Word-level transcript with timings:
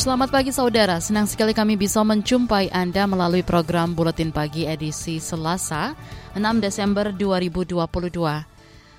Selamat 0.00 0.32
pagi 0.32 0.48
saudara, 0.48 0.96
senang 0.96 1.28
sekali 1.28 1.52
kami 1.52 1.76
bisa 1.76 2.00
menjumpai 2.00 2.72
Anda 2.72 3.04
melalui 3.04 3.44
program 3.44 3.92
Buletin 3.92 4.32
Pagi 4.32 4.64
edisi 4.64 5.20
Selasa, 5.20 5.92
6 6.32 6.40
Desember 6.56 7.12
2022. 7.12 8.08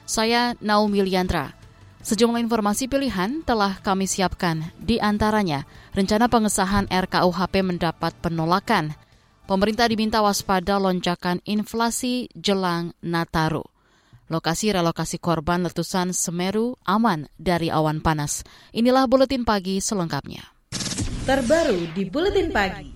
Saya 0.05 0.53
Naomi 0.61 1.01
Liandra. 1.01 1.57
Sejumlah 2.05 2.37
informasi 2.45 2.85
pilihan 2.85 3.41
telah 3.41 3.81
kami 3.81 4.05
siapkan, 4.05 4.69
di 4.77 5.01
antaranya 5.01 5.65
rencana 5.97 6.29
pengesahan 6.29 6.85
RKUHP 6.85 7.65
mendapat 7.65 8.13
penolakan. 8.21 8.93
Pemerintah 9.49 9.89
diminta 9.89 10.21
waspada 10.21 10.77
lonjakan 10.77 11.41
inflasi 11.49 12.29
jelang 12.37 12.93
Nataru. 13.01 13.65
Lokasi 14.29 14.69
relokasi 14.69 15.17
korban 15.17 15.65
letusan 15.65 16.13
Semeru 16.13 16.77
aman 16.85 17.25
dari 17.41 17.73
awan 17.73 18.05
panas. 18.05 18.45
Inilah 18.69 19.09
Buletin 19.09 19.49
Pagi 19.49 19.81
selengkapnya 19.81 20.50
terbaru 21.31 21.87
di 21.95 22.03
Buletin 22.11 22.51
Pagi. 22.51 22.91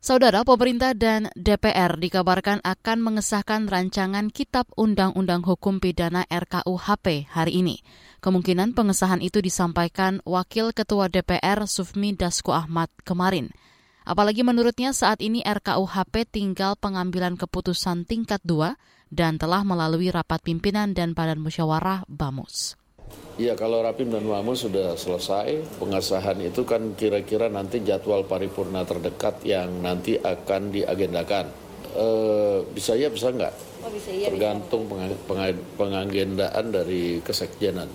Saudara, 0.00 0.40
pemerintah 0.40 0.96
dan 0.96 1.28
DPR 1.36 2.00
dikabarkan 2.00 2.64
akan 2.64 2.98
mengesahkan 3.04 3.68
rancangan 3.68 4.32
Kitab 4.32 4.72
Undang-Undang 4.72 5.44
Hukum 5.44 5.76
Pidana 5.76 6.24
RKUHP 6.32 7.28
hari 7.28 7.60
ini. 7.60 7.84
Kemungkinan 8.24 8.72
pengesahan 8.72 9.20
itu 9.20 9.44
disampaikan 9.44 10.24
Wakil 10.24 10.72
Ketua 10.72 11.12
DPR 11.12 11.68
Sufmi 11.68 12.16
Dasko 12.16 12.56
Ahmad 12.56 12.88
kemarin. 13.04 13.52
Apalagi 14.08 14.40
menurutnya 14.40 14.96
saat 14.96 15.20
ini 15.20 15.44
RKUHP 15.44 16.24
tinggal 16.24 16.72
pengambilan 16.80 17.36
keputusan 17.36 18.08
tingkat 18.08 18.40
2 18.48 18.80
dan 19.12 19.36
telah 19.36 19.60
melalui 19.60 20.08
rapat 20.08 20.40
pimpinan 20.40 20.96
dan 20.96 21.12
badan 21.12 21.44
musyawarah 21.44 22.08
BAMUS. 22.08 22.80
Iya 23.38 23.54
kalau 23.54 23.78
Rapim 23.86 24.10
dan 24.10 24.26
Wamus 24.26 24.66
sudah 24.66 24.98
selesai, 24.98 25.78
pengesahan 25.78 26.42
itu 26.42 26.66
kan 26.66 26.98
kira-kira 26.98 27.46
nanti 27.46 27.78
jadwal 27.86 28.26
paripurna 28.26 28.82
terdekat 28.82 29.46
yang 29.46 29.78
nanti 29.78 30.18
akan 30.18 30.74
diagendakan. 30.74 31.46
E, 31.94 32.06
bisa 32.74 32.98
ya 32.98 33.06
bisa 33.06 33.30
enggak? 33.30 33.54
Oh, 33.86 33.90
bisa 33.94 34.10
iya, 34.10 34.26
Tergantung 34.34 34.90
bisa. 34.90 35.54
pengagendaan 35.78 36.66
dari 36.74 37.22
kesekjenan. 37.22 37.86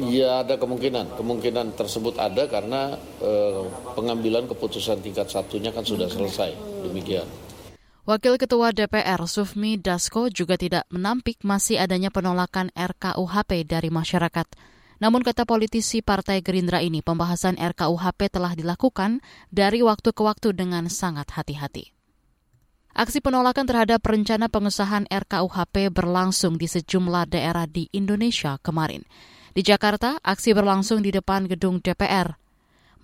Iya 0.00 0.46
ada 0.46 0.56
kemungkinan, 0.56 1.20
kemungkinan 1.20 1.76
tersebut 1.76 2.16
ada 2.16 2.48
karena 2.48 2.96
e, 3.20 3.30
pengambilan 3.92 4.48
keputusan 4.48 5.04
tingkat 5.04 5.28
satunya 5.28 5.68
kan 5.68 5.84
sudah 5.84 6.08
selesai, 6.08 6.56
demikian. 6.80 7.28
Wakil 8.08 8.40
Ketua 8.40 8.72
DPR 8.72 9.20
Sufmi 9.28 9.76
Dasko 9.76 10.32
juga 10.32 10.56
tidak 10.56 10.88
menampik 10.88 11.44
masih 11.44 11.76
adanya 11.76 12.08
penolakan 12.08 12.72
RKUHP 12.72 13.68
dari 13.68 13.92
masyarakat. 13.92 14.48
Namun 14.96 15.20
kata 15.20 15.44
politisi 15.44 16.00
Partai 16.00 16.40
Gerindra 16.40 16.80
ini, 16.80 17.04
pembahasan 17.04 17.60
RKUHP 17.60 18.32
telah 18.32 18.56
dilakukan 18.56 19.20
dari 19.52 19.84
waktu 19.84 20.16
ke 20.16 20.24
waktu 20.24 20.56
dengan 20.56 20.88
sangat 20.88 21.36
hati-hati. 21.36 21.92
Aksi 22.96 23.20
penolakan 23.20 23.68
terhadap 23.68 24.00
rencana 24.00 24.48
pengesahan 24.48 25.04
RKUHP 25.12 25.92
berlangsung 25.92 26.56
di 26.56 26.64
sejumlah 26.64 27.28
daerah 27.28 27.68
di 27.68 27.92
Indonesia 27.92 28.56
kemarin. 28.64 29.04
Di 29.52 29.60
Jakarta, 29.60 30.16
aksi 30.24 30.56
berlangsung 30.56 31.04
di 31.04 31.12
depan 31.12 31.44
gedung 31.44 31.84
DPR. 31.84 32.40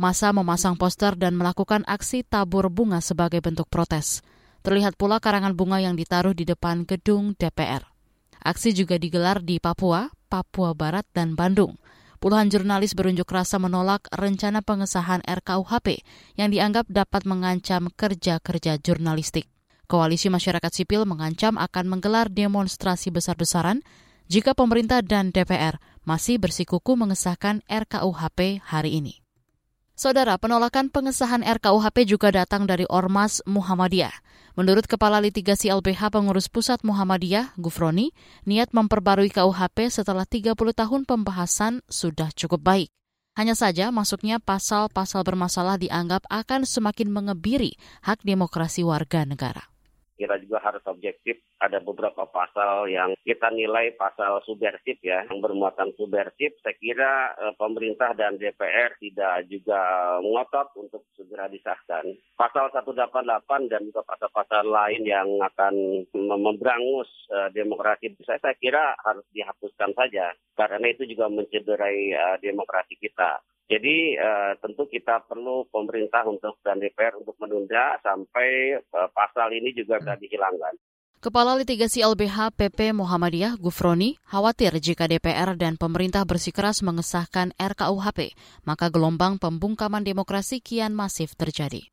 Masa 0.01 0.33
memasang 0.33 0.81
poster 0.81 1.13
dan 1.13 1.37
melakukan 1.37 1.85
aksi 1.85 2.25
tabur 2.25 2.73
bunga 2.73 3.05
sebagai 3.05 3.45
bentuk 3.45 3.69
protes. 3.69 4.25
Terlihat 4.65 4.97
pula 4.97 5.21
karangan 5.21 5.53
bunga 5.53 5.77
yang 5.77 5.93
ditaruh 5.93 6.33
di 6.33 6.49
depan 6.49 6.89
gedung 6.89 7.37
DPR. 7.37 7.85
Aksi 8.41 8.73
juga 8.73 8.97
digelar 8.97 9.45
di 9.45 9.61
Papua, 9.61 10.09
Papua 10.33 10.73
Barat, 10.73 11.05
dan 11.13 11.37
Bandung. 11.37 11.77
Puluhan 12.17 12.49
jurnalis 12.49 12.97
berunjuk 12.97 13.29
rasa 13.29 13.61
menolak 13.61 14.09
rencana 14.09 14.65
pengesahan 14.65 15.21
RKUHP 15.29 16.01
yang 16.41 16.49
dianggap 16.49 16.89
dapat 16.89 17.29
mengancam 17.29 17.93
kerja-kerja 17.93 18.81
jurnalistik. 18.81 19.53
Koalisi 19.85 20.33
masyarakat 20.33 20.73
sipil 20.73 21.05
mengancam 21.05 21.61
akan 21.61 21.85
menggelar 21.85 22.33
demonstrasi 22.33 23.13
besar-besaran 23.13 23.85
jika 24.33 24.57
pemerintah 24.57 25.05
dan 25.05 25.29
DPR 25.29 25.77
masih 26.09 26.41
bersikuku 26.41 26.97
mengesahkan 26.97 27.61
RKUHP 27.69 28.65
hari 28.65 28.97
ini. 28.97 29.24
Saudara, 29.95 30.35
penolakan 30.43 30.91
pengesahan 30.91 31.47
RKUHP 31.47 32.11
juga 32.11 32.35
datang 32.35 32.67
dari 32.67 32.83
Ormas 32.91 33.39
Muhammadiyah. 33.47 34.11
Menurut 34.59 34.91
Kepala 34.91 35.23
Litigasi 35.23 35.71
LBH 35.71 36.11
Pengurus 36.11 36.51
Pusat 36.51 36.83
Muhammadiyah, 36.83 37.55
Gufroni, 37.55 38.11
niat 38.43 38.75
memperbarui 38.75 39.31
KUHP 39.31 39.95
setelah 39.95 40.27
30 40.27 40.59
tahun 40.59 41.07
pembahasan 41.07 41.79
sudah 41.87 42.35
cukup 42.35 42.67
baik. 42.67 42.91
Hanya 43.39 43.55
saja 43.55 43.95
masuknya 43.95 44.43
pasal-pasal 44.43 45.23
bermasalah 45.23 45.79
dianggap 45.79 46.27
akan 46.27 46.67
semakin 46.67 47.15
mengebiri 47.15 47.79
hak 48.03 48.23
demokrasi 48.27 48.83
warga 48.83 49.23
negara 49.23 49.74
kita 50.15 50.39
juga 50.43 50.63
harus 50.63 50.83
objektif. 50.87 51.43
Ada 51.59 51.83
beberapa 51.83 52.27
pasal 52.29 52.91
yang 52.91 53.15
kita 53.23 53.51
nilai 53.51 53.95
pasal 53.99 54.43
subversif 54.47 54.99
ya, 55.03 55.27
yang 55.27 55.43
bermuatan 55.43 55.95
subversif. 55.99 56.55
Saya 56.63 56.77
kira 56.79 57.13
eh, 57.39 57.55
pemerintah 57.59 58.15
dan 58.15 58.39
DPR 58.39 58.95
tidak 58.99 59.47
juga 59.51 59.81
ngotot 60.23 60.69
untuk 60.79 61.03
segera 61.19 61.51
disahkan. 61.51 62.05
Pasal 62.39 62.71
188 62.71 63.71
dan 63.71 63.83
juga 63.87 64.03
pasal-pasal 64.07 64.65
lain 64.67 65.03
yang 65.07 65.29
akan 65.43 66.07
memberangus 66.15 67.11
eh, 67.31 67.51
demokrasi 67.55 68.15
saya, 68.23 68.41
saya 68.41 68.57
kira 68.59 68.95
harus 69.03 69.27
dihapuskan 69.35 69.93
saja. 69.95 70.33
Karena 70.55 70.87
itu 70.87 71.05
juga 71.09 71.27
mencederai 71.31 72.01
eh, 72.15 72.37
demokrasi 72.43 72.97
kita. 72.99 73.43
Jadi 73.65 74.21
uh, 74.21 74.53
tentu 74.61 74.85
kita 74.85 75.25
perlu 75.25 75.65
pemerintah 75.73 76.21
untuk 76.29 76.61
dan 76.61 76.77
DPR 76.77 77.17
untuk 77.17 77.33
menunda 77.41 77.97
sampai 78.05 78.77
uh, 78.77 79.09
pasal 79.09 79.57
ini 79.57 79.73
juga 79.73 79.97
bisa 80.05 80.21
dihilangkan. 80.21 80.77
Kepala 81.25 81.57
Litigasi 81.57 82.05
LBH 82.05 82.53
PP 82.53 82.93
Muhammadiyah 82.93 83.57
Gufroni 83.57 84.21
khawatir 84.29 84.77
jika 84.77 85.09
DPR 85.09 85.57
dan 85.57 85.81
pemerintah 85.81 86.29
bersikeras 86.29 86.85
mengesahkan 86.85 87.57
RKUHP, 87.57 88.37
maka 88.69 88.93
gelombang 88.93 89.41
pembungkaman 89.41 90.05
demokrasi 90.05 90.61
kian 90.61 90.93
masif 90.93 91.33
terjadi. 91.33 91.89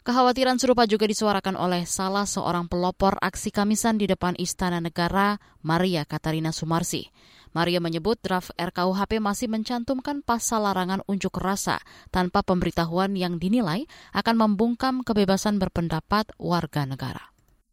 Kekhawatiran 0.00 0.56
serupa 0.56 0.88
juga 0.88 1.04
disuarakan 1.04 1.60
oleh 1.60 1.84
salah 1.84 2.24
seorang 2.24 2.72
pelopor 2.72 3.20
aksi 3.20 3.52
Kamisan 3.52 4.00
di 4.00 4.08
depan 4.08 4.32
Istana 4.40 4.80
Negara, 4.80 5.36
Maria 5.60 6.08
Katarina 6.08 6.56
Sumarsi. 6.56 7.12
Maria 7.50 7.82
menyebut 7.82 8.22
draft 8.22 8.54
RKUHP 8.54 9.18
masih 9.18 9.50
mencantumkan 9.50 10.22
pasal 10.22 10.70
larangan 10.70 11.02
unjuk 11.10 11.34
rasa 11.42 11.82
tanpa 12.14 12.46
pemberitahuan 12.46 13.18
yang 13.18 13.42
dinilai 13.42 13.90
akan 14.14 14.36
membungkam 14.38 15.02
kebebasan 15.02 15.58
berpendapat 15.58 16.30
warga 16.38 16.86
negara. 16.86 17.30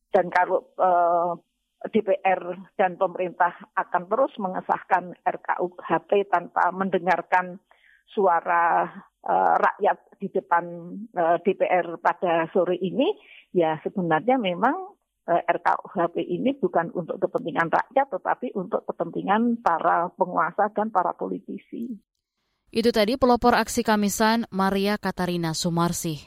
Dan 0.10 0.34
kalau 0.34 0.66
uh, 0.82 1.38
eh, 1.86 1.90
DPR 1.94 2.42
dan 2.74 2.98
pemerintah 2.98 3.54
akan 3.78 4.04
terus 4.10 4.34
mengesahkan 4.42 5.14
RKUHP 5.22 6.26
tanpa 6.34 6.74
mendengarkan 6.74 7.62
suara 8.10 8.90
uh, 9.22 9.56
rakyat 9.62 9.98
di 10.18 10.28
depan 10.34 10.66
uh, 11.14 11.38
eh, 11.38 11.38
DPR 11.46 12.02
pada 12.02 12.50
sore 12.50 12.82
ini, 12.82 13.14
ya 13.54 13.78
sebenarnya 13.86 14.42
memang 14.42 14.97
RKUHP 15.28 16.24
ini 16.24 16.56
bukan 16.56 16.96
untuk 16.96 17.20
kepentingan 17.20 17.68
rakyat, 17.68 18.08
tetapi 18.08 18.56
untuk 18.56 18.88
kepentingan 18.88 19.60
para 19.60 20.08
penguasa 20.16 20.72
dan 20.72 20.88
para 20.88 21.12
politisi. 21.12 22.00
Itu 22.72 22.96
tadi 22.96 23.20
pelopor 23.20 23.56
aksi 23.56 23.84
Kamisan 23.84 24.48
Maria 24.52 24.96
Katarina 24.96 25.52
Sumarsi. 25.52 26.20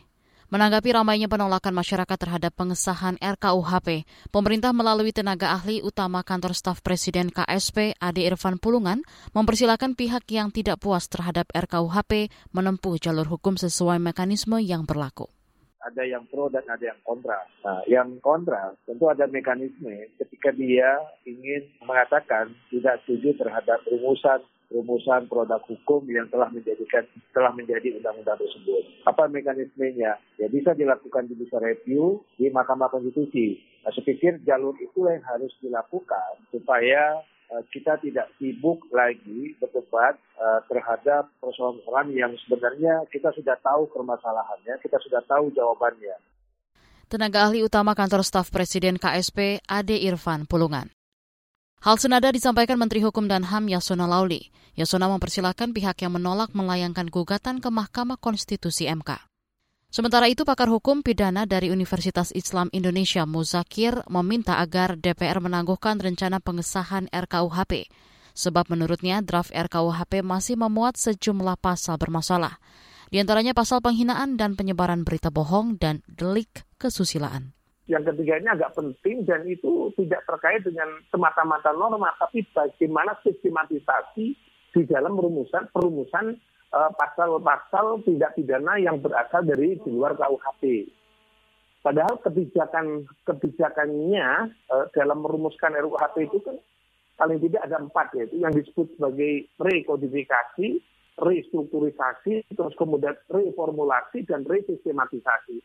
Menanggapi 0.51 0.91
ramainya 0.91 1.31
penolakan 1.31 1.71
masyarakat 1.79 2.19
terhadap 2.19 2.53
pengesahan 2.59 3.15
RKUHP, 3.23 4.03
pemerintah 4.35 4.75
melalui 4.75 5.15
tenaga 5.15 5.55
ahli 5.55 5.79
utama 5.79 6.27
kantor 6.27 6.59
staf 6.59 6.83
Presiden 6.83 7.31
KSP 7.31 7.95
Ade 8.03 8.27
Irfan 8.27 8.59
Pulungan 8.59 9.07
mempersilahkan 9.31 9.95
pihak 9.95 10.27
yang 10.35 10.51
tidak 10.51 10.83
puas 10.83 11.07
terhadap 11.07 11.47
RKUHP 11.55 12.35
menempuh 12.51 12.99
jalur 12.99 13.31
hukum 13.31 13.55
sesuai 13.55 14.03
mekanisme 14.03 14.59
yang 14.59 14.83
berlaku 14.83 15.31
ada 15.81 16.03
yang 16.05 16.29
pro 16.29 16.53
dan 16.53 16.65
ada 16.69 16.93
yang 16.93 17.01
kontra. 17.03 17.41
Nah, 17.65 17.81
yang 17.89 18.21
kontra 18.21 18.77
tentu 18.85 19.09
ada 19.09 19.25
mekanisme 19.27 20.13
ketika 20.21 20.53
dia 20.53 21.01
ingin 21.25 21.69
mengatakan 21.85 22.53
tidak 22.69 23.01
setuju 23.05 23.37
terhadap 23.41 23.81
rumusan 23.89 24.45
rumusan 24.71 25.27
produk 25.27 25.59
hukum 25.67 26.07
yang 26.07 26.31
telah 26.31 26.47
menjadikan 26.49 27.03
telah 27.35 27.51
menjadi 27.51 27.99
undang-undang 27.99 28.39
tersebut. 28.39 28.87
Apa 29.03 29.27
mekanismenya? 29.27 30.17
Ya 30.39 30.47
bisa 30.47 30.79
dilakukan 30.79 31.27
judicial 31.27 31.65
review 31.65 32.23
di 32.39 32.49
Mahkamah 32.55 32.89
Konstitusi. 32.93 33.59
Nah, 33.83 33.91
saya 33.91 34.05
pikir 34.07 34.45
jalur 34.47 34.77
itulah 34.79 35.17
yang 35.17 35.27
harus 35.27 35.51
dilakukan 35.59 36.45
supaya 36.55 37.19
kita 37.75 37.99
tidak 37.99 38.31
sibuk 38.39 38.87
lagi 38.95 39.59
berdebat 39.59 40.15
uh, 40.39 40.63
terhadap 40.71 41.27
persoalan-persoalan 41.43 42.15
yang 42.15 42.33
sebenarnya 42.47 43.03
kita 43.11 43.35
sudah 43.35 43.59
tahu 43.59 43.91
permasalahannya, 43.91 44.79
kita 44.79 45.03
sudah 45.03 45.19
tahu 45.27 45.51
jawabannya. 45.51 46.15
Tenaga 47.11 47.51
ahli 47.51 47.67
utama 47.67 47.99
kantor 47.99 48.23
staf 48.23 48.55
Presiden 48.55 48.95
KSP 49.03 49.67
Ade 49.67 49.99
Irfan 49.99 50.47
Pulungan. 50.47 50.95
Hal 51.83 51.97
senada 51.99 52.31
disampaikan 52.31 52.79
Menteri 52.79 53.03
Hukum 53.03 53.27
dan 53.27 53.43
HAM 53.43 53.67
Yasona 53.67 54.07
Lauli. 54.07 54.53
Yasona 54.79 55.11
mempersilahkan 55.11 55.75
pihak 55.75 56.07
yang 56.07 56.15
menolak 56.15 56.55
melayangkan 56.55 57.11
gugatan 57.11 57.59
ke 57.59 57.67
Mahkamah 57.73 58.21
Konstitusi 58.21 58.87
MK. 58.87 59.30
Sementara 59.91 60.31
itu, 60.31 60.47
pakar 60.47 60.71
hukum 60.71 61.03
pidana 61.03 61.51
dari 61.51 61.67
Universitas 61.67 62.31
Islam 62.31 62.71
Indonesia 62.71 63.27
Muzakir 63.27 64.07
meminta 64.07 64.63
agar 64.63 64.95
DPR 64.95 65.43
menangguhkan 65.43 65.99
rencana 65.99 66.39
pengesahan 66.39 67.11
RKUHP, 67.11 67.91
sebab 68.31 68.71
menurutnya 68.71 69.19
draft 69.19 69.51
RKUHP 69.51 70.23
masih 70.23 70.55
memuat 70.55 70.95
sejumlah 70.95 71.59
pasal 71.59 71.99
bermasalah, 71.99 72.63
di 73.11 73.19
antaranya 73.19 73.51
pasal 73.51 73.83
penghinaan 73.83 74.39
dan 74.39 74.55
penyebaran 74.55 75.03
berita 75.03 75.35
bohong 75.35 75.75
dan 75.75 76.07
delik 76.07 76.63
kesusilaan. 76.79 77.51
Yang 77.91 78.15
ketiga 78.15 78.39
ini 78.39 78.47
agak 78.47 78.79
penting 78.79 79.27
dan 79.27 79.43
itu 79.51 79.91
tidak 79.99 80.23
terkait 80.23 80.63
dengan 80.63 80.87
semata-mata 81.11 81.75
norma, 81.75 82.15
tapi 82.15 82.47
bagaimana 82.55 83.19
sistematisasi 83.27 84.39
di 84.71 84.83
dalam 84.87 85.19
perumusan 85.19 85.67
perumusan 85.75 86.39
pasal-pasal 86.71 88.07
tindak 88.07 88.39
pidana 88.39 88.79
yang 88.79 89.03
berasal 89.03 89.43
dari 89.43 89.75
di 89.83 89.91
luar 89.91 90.15
KUHP. 90.15 90.87
Padahal 91.81 92.21
kebijakan 92.21 93.09
kebijakannya 93.25 94.53
uh, 94.69 94.87
dalam 94.93 95.25
merumuskan 95.25 95.73
RUHP 95.81 96.29
itu 96.29 96.39
kan 96.45 96.61
paling 97.17 97.41
tidak 97.41 97.65
ada 97.65 97.81
empat 97.81 98.13
yaitu 98.21 98.37
yang 98.37 98.53
disebut 98.53 98.97
sebagai 98.97 99.49
rekodifikasi, 99.57 100.77
restrukturisasi, 101.17 102.45
terus 102.53 102.75
kemudian 102.77 103.17
reformulasi 103.33 104.29
dan 104.29 104.45
resistematisasi. 104.45 105.65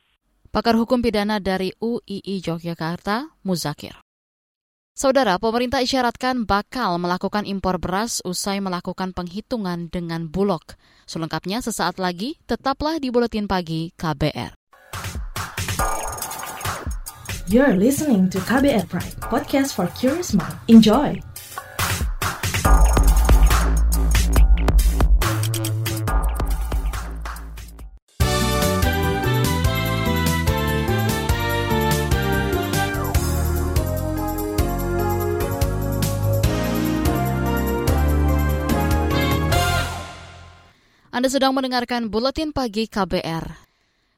Pakar 0.56 0.80
Hukum 0.80 1.04
Pidana 1.04 1.44
dari 1.44 1.76
UII 1.84 2.40
Yogyakarta, 2.40 3.36
Muzakir. 3.44 4.05
Saudara, 4.96 5.36
pemerintah 5.36 5.84
isyaratkan 5.84 6.48
bakal 6.48 6.96
melakukan 7.04 7.44
impor 7.44 7.76
beras 7.84 8.24
usai 8.24 8.64
melakukan 8.64 9.12
penghitungan 9.12 9.92
dengan 9.92 10.32
Bulog. 10.32 10.64
Selengkapnya 11.04 11.60
sesaat 11.60 12.00
lagi, 12.00 12.40
tetaplah 12.48 12.96
di 13.04 13.12
Buletin 13.12 13.44
Pagi 13.44 13.92
KBR. 14.00 14.56
You're 17.52 17.76
listening 17.76 18.32
to 18.32 18.40
KBR 18.40 18.88
Pride, 18.88 19.20
podcast 19.20 19.76
for 19.76 19.92
curious 20.00 20.32
mind. 20.32 20.56
Enjoy! 20.72 21.20
Anda 41.16 41.32
sedang 41.32 41.56
mendengarkan 41.56 42.12
Buletin 42.12 42.52
Pagi 42.52 42.92
KBR. 42.92 43.48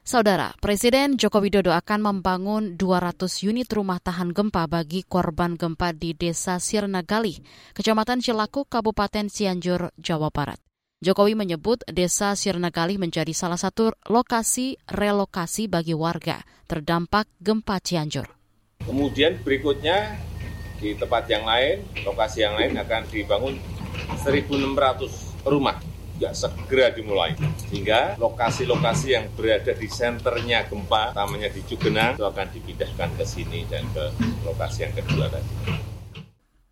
Saudara, 0.02 0.58
Presiden 0.58 1.14
Joko 1.14 1.46
Widodo 1.46 1.70
akan 1.70 2.02
membangun 2.02 2.74
200 2.74 3.22
unit 3.46 3.70
rumah 3.70 4.02
tahan 4.02 4.34
gempa 4.34 4.66
bagi 4.66 5.06
korban 5.06 5.54
gempa 5.54 5.94
di 5.94 6.18
Desa 6.18 6.58
Sirnagali, 6.58 7.38
Kecamatan 7.78 8.18
Cilaku, 8.18 8.66
Kabupaten 8.66 9.30
Cianjur, 9.30 9.94
Jawa 9.94 10.34
Barat. 10.34 10.58
Jokowi 10.98 11.38
menyebut 11.38 11.86
Desa 11.86 12.34
Sirnagali 12.34 12.98
menjadi 12.98 13.30
salah 13.30 13.62
satu 13.62 13.94
lokasi 14.10 14.82
relokasi 14.90 15.70
bagi 15.70 15.94
warga 15.94 16.42
terdampak 16.66 17.30
gempa 17.38 17.78
Cianjur. 17.78 18.26
Kemudian 18.82 19.38
berikutnya 19.46 20.18
di 20.82 20.98
tempat 20.98 21.30
yang 21.30 21.46
lain, 21.46 21.86
lokasi 22.02 22.42
yang 22.42 22.58
lain 22.58 22.74
akan 22.74 23.06
dibangun 23.14 23.54
1.600 24.18 25.46
rumah 25.46 25.78
juga 26.18 26.34
segera 26.34 26.90
dimulai. 26.90 27.38
Sehingga 27.70 28.18
lokasi-lokasi 28.18 29.08
yang 29.14 29.30
berada 29.38 29.72
di 29.78 29.86
senternya 29.86 30.66
gempa, 30.66 31.14
utamanya 31.14 31.54
di 31.54 31.62
Cugenang, 31.62 32.18
itu 32.18 32.26
akan 32.26 32.48
dipindahkan 32.50 33.10
ke 33.14 33.24
sini 33.24 33.70
dan 33.70 33.86
ke 33.94 34.10
lokasi 34.42 34.90
yang 34.90 34.94
kedua 34.98 35.30
tadi. 35.30 35.86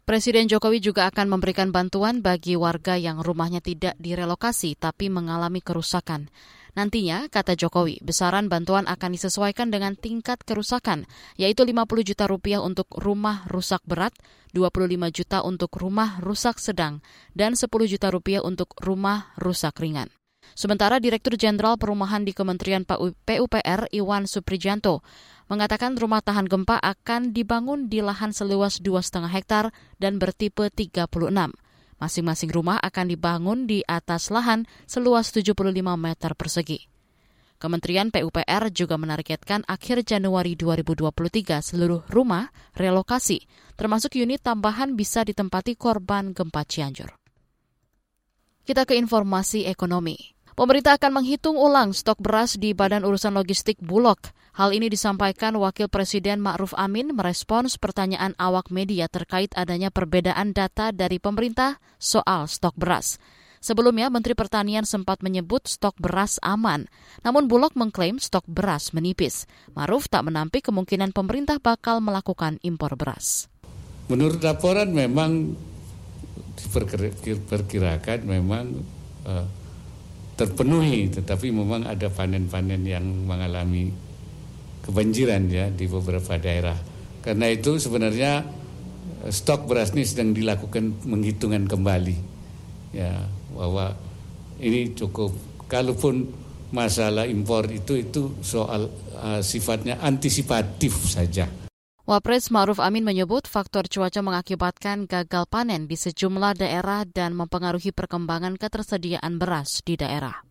Presiden 0.05 0.45
Jokowi 0.45 0.85
juga 0.85 1.09
akan 1.09 1.37
memberikan 1.37 1.73
bantuan 1.73 2.21
bagi 2.21 2.53
warga 2.53 2.93
yang 2.93 3.25
rumahnya 3.25 3.57
tidak 3.57 3.97
direlokasi 3.97 4.77
tapi 4.77 5.09
mengalami 5.09 5.65
kerusakan. 5.65 6.29
Nantinya, 6.75 7.31
kata 7.31 7.55
Jokowi, 7.55 8.03
besaran 8.03 8.51
bantuan 8.51 8.83
akan 8.91 9.15
disesuaikan 9.15 9.71
dengan 9.71 9.95
tingkat 9.95 10.43
kerusakan, 10.43 11.07
yaitu 11.39 11.63
50 11.63 12.03
juta 12.03 12.27
rupiah 12.27 12.59
untuk 12.59 12.91
rumah 12.99 13.47
rusak 13.47 13.79
berat, 13.87 14.11
25 14.51 15.07
juta 15.07 15.39
untuk 15.39 15.71
rumah 15.79 16.19
rusak 16.19 16.59
sedang, 16.59 16.99
dan 17.31 17.55
10 17.55 17.71
juta 17.87 18.11
rupiah 18.11 18.43
untuk 18.43 18.75
rumah 18.83 19.31
rusak 19.39 19.79
ringan. 19.79 20.11
Sementara 20.53 20.99
Direktur 20.99 21.39
Jenderal 21.39 21.79
Perumahan 21.79 22.27
di 22.27 22.35
Kementerian 22.35 22.85
PUPR 22.85 23.89
Iwan 23.89 24.29
Suprijanto 24.29 25.01
mengatakan 25.49 25.97
rumah 25.97 26.21
tahan 26.21 26.45
gempa 26.45 26.77
akan 26.79 27.33
dibangun 27.33 27.87
di 27.89 28.03
lahan 28.03 28.29
seluas 28.29 28.83
2,5 28.83 29.25
hektar 29.31 29.73
dan 29.97 30.21
bertipe 30.21 30.69
36. 30.69 31.07
Masing-masing 31.95 32.51
rumah 32.51 32.75
akan 32.83 33.07
dibangun 33.07 33.59
di 33.65 33.79
atas 33.87 34.27
lahan 34.27 34.67
seluas 34.83 35.31
75 35.31 35.55
meter 35.95 36.31
persegi. 36.35 36.91
Kementerian 37.55 38.11
PUPR 38.11 38.67
juga 38.75 38.99
menargetkan 38.99 39.63
akhir 39.63 40.03
Januari 40.03 40.59
2023 40.59 41.63
seluruh 41.63 42.03
rumah 42.11 42.51
relokasi, 42.75 43.47
termasuk 43.79 44.19
unit 44.19 44.43
tambahan 44.43 44.99
bisa 44.99 45.23
ditempati 45.23 45.79
korban 45.79 46.35
gempa 46.35 46.67
Cianjur. 46.67 47.15
Kita 48.67 48.83
ke 48.83 48.99
informasi 48.99 49.63
ekonomi. 49.71 50.34
Pemerintah 50.55 50.95
akan 50.95 51.19
menghitung 51.19 51.59
ulang 51.59 51.91
stok 51.91 52.15
beras 52.23 52.55
di 52.55 52.71
Badan 52.71 53.03
Urusan 53.03 53.35
Logistik 53.35 53.75
Bulog. 53.83 54.23
Hal 54.55 54.71
ini 54.71 54.87
disampaikan 54.87 55.51
Wakil 55.59 55.91
Presiden 55.91 56.39
Ma'ruf 56.39 56.71
Amin 56.79 57.11
merespons 57.11 57.75
pertanyaan 57.75 58.31
awak 58.39 58.71
media 58.71 59.11
terkait 59.11 59.51
adanya 59.59 59.91
perbedaan 59.91 60.55
data 60.55 60.95
dari 60.95 61.19
pemerintah 61.19 61.83
soal 61.99 62.47
stok 62.47 62.71
beras. 62.79 63.19
Sebelumnya, 63.59 64.07
Menteri 64.07 64.31
Pertanian 64.31 64.87
sempat 64.87 65.19
menyebut 65.19 65.67
stok 65.67 65.99
beras 65.99 66.39
aman, 66.39 66.87
namun 67.19 67.51
Bulog 67.51 67.75
mengklaim 67.75 68.15
stok 68.15 68.47
beras 68.47 68.95
menipis. 68.95 69.51
Maruf 69.75 70.07
tak 70.07 70.23
menampik 70.23 70.71
kemungkinan 70.71 71.11
pemerintah 71.11 71.59
bakal 71.59 71.99
melakukan 71.99 72.63
impor 72.63 72.95
beras. 72.95 73.51
Menurut 74.07 74.39
laporan 74.39 74.87
memang 74.95 75.51
diperkirakan 76.55 78.23
memang 78.23 78.79
uh, 79.27 79.64
terpenuhi, 80.35 81.07
tetapi 81.11 81.47
memang 81.51 81.87
ada 81.87 82.11
panen-panen 82.11 82.83
yang 82.83 83.03
mengalami 83.23 83.91
kebanjiran 84.83 85.47
ya 85.47 85.71
di 85.71 85.87
beberapa 85.87 86.35
daerah. 86.35 86.77
Karena 87.23 87.49
itu 87.49 87.79
sebenarnya 87.79 88.43
eh, 89.25 89.31
stok 89.31 89.65
beras 89.71 89.95
ini 89.95 90.03
sedang 90.03 90.35
dilakukan 90.35 91.07
menghitungan 91.07 91.65
kembali, 91.65 92.17
ya 92.93 93.23
bahwa 93.55 93.95
ini 94.59 94.91
cukup. 94.93 95.31
Kalaupun 95.65 96.29
masalah 96.69 97.25
impor 97.25 97.65
itu 97.73 97.97
itu 97.97 98.37
soal 98.45 98.85
uh, 99.17 99.41
sifatnya 99.41 99.97
antisipatif 99.97 100.93
saja. 100.93 101.49
Wapres 102.05 102.53
Maruf 102.53 102.77
Amin 102.77 103.01
menyebut 103.01 103.49
faktor 103.49 103.89
cuaca 103.89 104.21
mengakibatkan 104.21 105.09
gagal 105.09 105.49
panen 105.49 105.89
di 105.89 105.97
sejumlah 105.97 106.53
daerah 106.53 107.01
dan 107.01 107.33
mempengaruhi 107.33 107.89
perkembangan 107.89 108.61
ketersediaan 108.61 109.41
beras 109.41 109.81
di 109.81 109.97
daerah. 109.97 110.45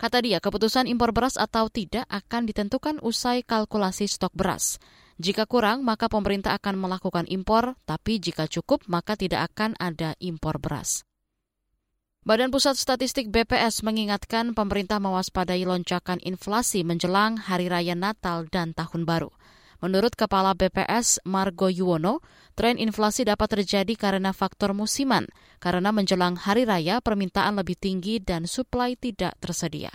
Kata 0.00 0.24
dia, 0.24 0.40
keputusan 0.40 0.88
impor 0.88 1.12
beras 1.12 1.36
atau 1.36 1.68
tidak 1.68 2.08
akan 2.08 2.48
ditentukan 2.48 3.04
usai 3.04 3.44
kalkulasi 3.44 4.08
stok 4.08 4.32
beras. 4.32 4.80
Jika 5.20 5.44
kurang, 5.44 5.84
maka 5.84 6.08
pemerintah 6.08 6.56
akan 6.56 6.80
melakukan 6.80 7.28
impor, 7.28 7.76
tapi 7.84 8.16
jika 8.16 8.48
cukup, 8.48 8.88
maka 8.88 9.12
tidak 9.12 9.52
akan 9.52 9.76
ada 9.76 10.16
impor 10.24 10.56
beras. 10.56 11.04
Badan 12.24 12.48
Pusat 12.48 12.80
Statistik 12.80 13.28
BPS 13.28 13.84
mengingatkan 13.84 14.56
pemerintah 14.56 14.96
mewaspadai 15.04 15.68
lonjakan 15.68 16.16
inflasi 16.24 16.80
menjelang 16.80 17.36
Hari 17.36 17.68
Raya 17.68 17.92
Natal 17.92 18.48
dan 18.48 18.72
Tahun 18.72 19.04
Baru. 19.04 19.28
Menurut 19.84 20.16
Kepala 20.16 20.56
BPS 20.56 21.20
Margo 21.28 21.68
Yuwono, 21.68 22.24
tren 22.56 22.80
inflasi 22.80 23.20
dapat 23.28 23.60
terjadi 23.60 23.92
karena 24.00 24.32
faktor 24.32 24.72
musiman, 24.72 25.28
karena 25.60 25.92
menjelang 25.92 26.40
hari 26.40 26.64
raya 26.64 27.04
permintaan 27.04 27.60
lebih 27.60 27.76
tinggi 27.76 28.16
dan 28.16 28.48
suplai 28.48 28.96
tidak 28.96 29.36
tersedia 29.44 29.92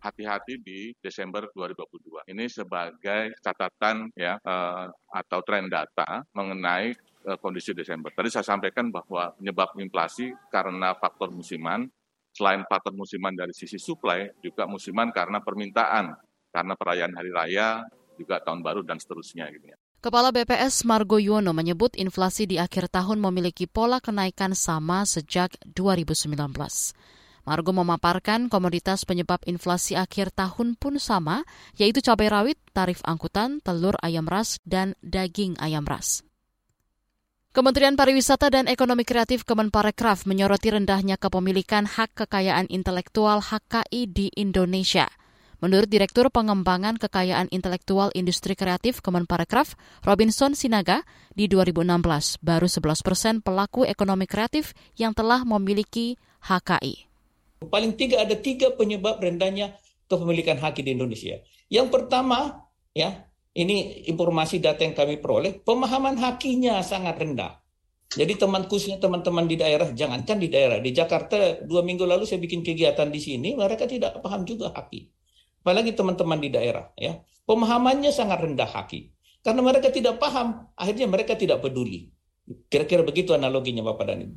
hati-hati 0.00 0.62
di 0.62 0.94
Desember 1.02 1.50
2022. 1.50 2.30
Ini 2.30 2.46
sebagai 2.46 3.34
catatan 3.42 4.08
ya 4.14 4.38
uh, 4.38 4.86
atau 5.10 5.42
tren 5.42 5.66
data 5.66 6.22
mengenai 6.30 6.94
uh, 7.26 7.34
kondisi 7.42 7.74
Desember. 7.74 8.14
Tadi 8.14 8.30
saya 8.30 8.46
sampaikan 8.46 8.88
bahwa 8.94 9.34
penyebab 9.34 9.74
inflasi 9.82 10.30
karena 10.46 10.94
faktor 10.94 11.34
musiman, 11.34 11.90
selain 12.30 12.62
faktor 12.70 12.94
musiman 12.94 13.34
dari 13.34 13.50
sisi 13.50 13.82
supply, 13.82 14.30
juga 14.38 14.70
musiman 14.70 15.10
karena 15.10 15.42
permintaan, 15.42 16.14
karena 16.54 16.72
perayaan 16.78 17.12
hari 17.18 17.30
raya, 17.34 17.82
juga 18.18 18.42
tahun 18.42 18.64
baru 18.64 18.82
dan 18.82 18.98
seterusnya 18.98 19.48
gitu 19.52 19.70
ya. 19.72 19.76
Kepala 20.00 20.30
BPS 20.30 20.84
Margo 20.84 21.16
Yuwono 21.16 21.56
menyebut 21.56 21.96
inflasi 21.96 22.44
di 22.44 22.56
akhir 22.60 22.92
tahun 22.92 23.20
memiliki 23.20 23.64
pola 23.64 24.00
kenaikan 24.00 24.52
sama 24.52 25.04
sejak 25.08 25.56
2019. 25.72 26.36
Margo 27.46 27.70
memaparkan 27.70 28.50
komoditas 28.50 29.06
penyebab 29.06 29.38
inflasi 29.46 29.94
akhir 29.94 30.34
tahun 30.34 30.74
pun 30.74 30.98
sama, 30.98 31.46
yaitu 31.78 32.02
cabai 32.02 32.26
rawit, 32.26 32.58
tarif 32.74 32.98
angkutan, 33.06 33.62
telur 33.62 33.94
ayam 34.02 34.26
ras, 34.26 34.58
dan 34.66 34.98
daging 34.98 35.54
ayam 35.62 35.86
ras. 35.86 36.26
Kementerian 37.54 37.96
Pariwisata 37.96 38.52
dan 38.52 38.68
Ekonomi 38.68 39.06
Kreatif 39.06 39.46
Kemenparekraf 39.48 40.28
menyoroti 40.28 40.76
rendahnya 40.76 41.16
kepemilikan 41.16 41.88
hak 41.88 42.12
kekayaan 42.12 42.68
intelektual 42.68 43.40
HKI 43.40 44.12
di 44.12 44.28
Indonesia. 44.36 45.08
Menurut 45.66 45.90
Direktur 45.90 46.30
Pengembangan 46.30 46.94
Kekayaan 46.94 47.50
Intelektual 47.50 48.14
Industri 48.14 48.54
Kreatif 48.54 49.02
Kemenparekraf, 49.02 49.74
Robinson 50.06 50.54
Sinaga, 50.54 51.02
di 51.34 51.50
2016 51.50 52.38
baru 52.38 52.70
11 52.70 53.02
persen 53.02 53.34
pelaku 53.42 53.82
ekonomi 53.82 54.30
kreatif 54.30 54.78
yang 54.94 55.10
telah 55.10 55.42
memiliki 55.42 56.22
HKI. 56.46 57.10
Paling 57.66 57.98
tiga 57.98 58.22
ada 58.22 58.38
tiga 58.38 58.78
penyebab 58.78 59.18
rendahnya 59.18 59.74
kepemilikan 60.06 60.54
haki 60.62 60.86
di 60.86 60.94
Indonesia. 60.94 61.42
Yang 61.66 61.90
pertama, 61.90 62.62
ya 62.94 63.26
ini 63.58 64.06
informasi 64.06 64.62
data 64.62 64.86
yang 64.86 64.94
kami 64.94 65.18
peroleh, 65.18 65.58
pemahaman 65.66 66.14
hakinya 66.14 66.78
sangat 66.86 67.18
rendah. 67.18 67.58
Jadi 68.14 68.38
teman 68.38 68.70
khususnya 68.70 69.02
teman-teman 69.02 69.50
di 69.50 69.58
daerah, 69.58 69.90
jangankan 69.90 70.38
di 70.38 70.46
daerah, 70.46 70.78
di 70.78 70.94
Jakarta 70.94 71.58
dua 71.66 71.82
minggu 71.82 72.06
lalu 72.06 72.22
saya 72.22 72.38
bikin 72.38 72.62
kegiatan 72.62 73.10
di 73.10 73.18
sini, 73.18 73.58
mereka 73.58 73.90
tidak 73.90 74.22
paham 74.22 74.46
juga 74.46 74.70
haki. 74.70 75.15
Apalagi 75.66 75.98
teman-teman 75.98 76.38
di 76.38 76.46
daerah, 76.46 76.94
ya 76.94 77.26
pemahamannya 77.42 78.14
sangat 78.14 78.38
rendah 78.38 78.70
haki. 78.70 79.10
Karena 79.42 79.66
mereka 79.66 79.90
tidak 79.90 80.22
paham, 80.22 80.70
akhirnya 80.78 81.10
mereka 81.10 81.34
tidak 81.34 81.58
peduli. 81.58 82.14
Kira-kira 82.70 83.02
begitu 83.02 83.34
analoginya 83.34 83.82
Bapak 83.82 84.06
dan 84.06 84.30
Ibu. 84.30 84.34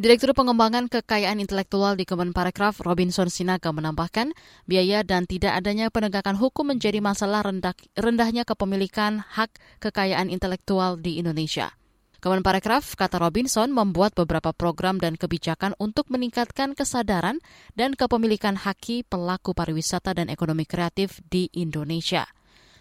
Direktur 0.00 0.32
Pengembangan 0.32 0.88
Kekayaan 0.88 1.36
Intelektual 1.36 2.00
di 2.00 2.08
Kemenparekraf 2.08 2.80
Robinson 2.80 3.28
Sinaga 3.28 3.76
menambahkan, 3.76 4.32
biaya 4.64 5.04
dan 5.04 5.28
tidak 5.28 5.52
adanya 5.52 5.92
penegakan 5.92 6.40
hukum 6.40 6.72
menjadi 6.72 6.96
masalah 7.04 7.44
rendah, 7.44 7.76
rendahnya 7.92 8.48
kepemilikan 8.48 9.20
hak 9.20 9.52
kekayaan 9.84 10.32
intelektual 10.32 10.96
di 10.96 11.20
Indonesia. 11.20 11.76
Kemenparekraf, 12.24 12.96
kata 12.96 13.20
Robinson, 13.20 13.68
membuat 13.68 14.16
beberapa 14.16 14.56
program 14.56 14.96
dan 14.96 15.12
kebijakan 15.12 15.76
untuk 15.76 16.08
meningkatkan 16.08 16.72
kesadaran 16.72 17.36
dan 17.76 17.92
kepemilikan 17.92 18.56
haki 18.56 19.04
pelaku 19.04 19.52
pariwisata 19.52 20.16
dan 20.16 20.32
ekonomi 20.32 20.64
kreatif 20.64 21.20
di 21.28 21.52
Indonesia. 21.52 22.24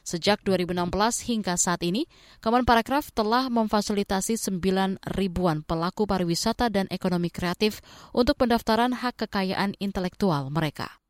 Sejak 0.08 0.48
2016 0.48 1.28
hingga 1.28 1.60
saat 1.60 1.84
ini, 1.84 2.08
Kemenparekraf 2.40 3.12
telah 3.12 3.52
memfasilitasi 3.52 4.40
9 4.40 5.12
ribuan 5.12 5.60
pelaku 5.68 6.08
pariwisata 6.08 6.72
dan 6.72 6.88
ekonomi 6.88 7.28
kreatif 7.28 7.84
untuk 8.16 8.40
pendaftaran 8.40 8.96
hak 8.96 9.28
kekayaan 9.28 9.76
intelektual 9.84 10.56
mereka. 10.56 11.04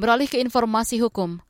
Beralih 0.00 0.32
ke 0.32 0.40
informasi 0.40 1.04
hukum, 1.04 1.44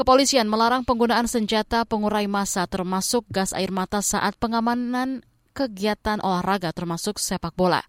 Kepolisian 0.00 0.48
melarang 0.48 0.80
penggunaan 0.80 1.28
senjata 1.28 1.84
pengurai 1.84 2.24
massa 2.24 2.64
termasuk 2.64 3.28
gas 3.28 3.52
air 3.52 3.68
mata 3.68 4.00
saat 4.00 4.32
pengamanan 4.40 5.20
kegiatan 5.52 6.24
olahraga 6.24 6.72
termasuk 6.72 7.20
sepak 7.20 7.52
bola. 7.52 7.84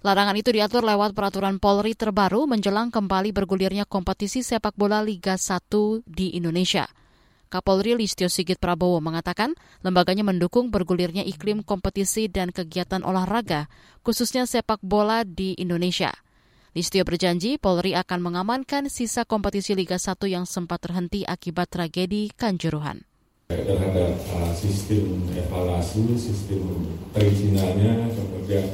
Larangan 0.00 0.32
itu 0.40 0.48
diatur 0.48 0.80
lewat 0.80 1.12
peraturan 1.12 1.60
Polri 1.60 1.92
terbaru 1.92 2.48
menjelang 2.48 2.88
kembali 2.88 3.36
bergulirnya 3.36 3.84
kompetisi 3.84 4.40
sepak 4.40 4.80
bola 4.80 5.04
Liga 5.04 5.36
1 5.36 6.08
di 6.08 6.40
Indonesia. 6.40 6.88
Kapolri 7.52 7.92
Listio 7.92 8.32
Sigit 8.32 8.56
Prabowo 8.56 9.04
mengatakan 9.04 9.52
lembaganya 9.84 10.24
mendukung 10.24 10.72
bergulirnya 10.72 11.20
iklim 11.20 11.60
kompetisi 11.60 12.32
dan 12.32 12.48
kegiatan 12.48 13.04
olahraga, 13.04 13.68
khususnya 14.00 14.48
sepak 14.48 14.80
bola 14.80 15.20
di 15.20 15.52
Indonesia. 15.60 16.16
Listio 16.76 17.08
berjanji 17.08 17.56
Polri 17.56 17.96
akan 17.96 18.20
mengamankan 18.20 18.92
sisa 18.92 19.24
kompetisi 19.24 19.72
Liga 19.72 19.96
1 19.96 20.12
yang 20.28 20.44
sempat 20.44 20.84
terhenti 20.84 21.24
akibat 21.24 21.72
tragedi 21.72 22.28
Kanjuruhan. 22.36 23.00
Terhadap 23.48 24.12
uh, 24.36 24.52
sistem 24.52 25.24
evaluasi, 25.32 26.04
sistem 26.20 26.84
perizinannya, 27.16 28.12
kemudian 28.12 28.68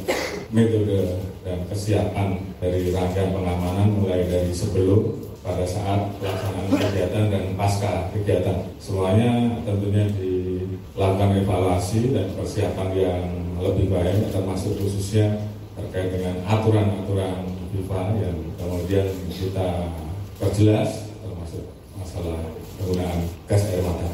metode 0.50 1.14
dan 1.46 1.62
kesiapan 1.70 2.42
dari 2.58 2.90
rangkaian 2.90 3.30
pengamanan 3.38 3.94
mulai 3.94 4.26
dari 4.26 4.50
sebelum 4.50 5.22
pada 5.46 5.62
saat 5.62 6.10
pelaksanaan 6.18 6.74
kegiatan 6.74 7.24
dan 7.30 7.44
pasca 7.54 8.10
kegiatan. 8.10 8.66
Semuanya 8.82 9.62
tentunya 9.62 10.10
dilakukan 10.18 11.38
evaluasi 11.38 12.10
dan 12.10 12.34
persiapan 12.34 12.88
yang 12.98 13.22
lebih 13.62 13.94
baik, 13.94 14.34
termasuk 14.34 14.74
khususnya 14.74 15.38
terkait 15.78 16.18
dengan 16.18 16.42
aturan-aturan 16.50 17.61
FIFA 17.72 18.20
yang 18.20 18.36
kemudian 18.60 19.08
kita 19.32 19.88
perjelas, 20.36 21.08
termasuk 21.24 21.64
masalah 21.96 22.36
penggunaan 22.76 23.24
gas 23.48 23.64
air 23.72 23.80
mata. 23.80 24.12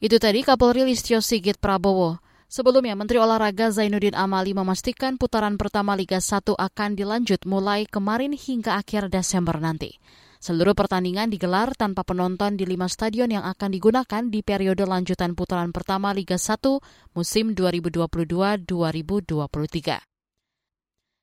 Itu 0.00 0.16
tadi 0.16 0.40
Kapolri 0.40 0.88
Listio 0.88 1.20
Sigit 1.20 1.60
Prabowo. 1.60 2.24
Sebelumnya, 2.50 2.96
Menteri 2.96 3.20
Olahraga 3.20 3.70
Zainuddin 3.70 4.16
Amali 4.16 4.56
memastikan 4.56 5.20
putaran 5.20 5.60
pertama 5.60 5.94
Liga 5.94 6.18
1 6.18 6.56
akan 6.56 6.90
dilanjut 6.96 7.44
mulai 7.46 7.86
kemarin 7.86 8.32
hingga 8.32 8.80
akhir 8.80 9.12
Desember 9.12 9.60
nanti. 9.60 10.00
Seluruh 10.40 10.72
pertandingan 10.72 11.28
digelar 11.28 11.76
tanpa 11.76 12.00
penonton 12.00 12.56
di 12.56 12.64
lima 12.64 12.88
stadion 12.88 13.28
yang 13.28 13.44
akan 13.44 13.76
digunakan 13.76 14.24
di 14.24 14.40
periode 14.40 14.88
lanjutan 14.88 15.36
putaran 15.36 15.68
pertama 15.68 16.16
Liga 16.16 16.40
1 16.40 16.80
musim 17.12 17.52
2022-2023. 17.52 20.09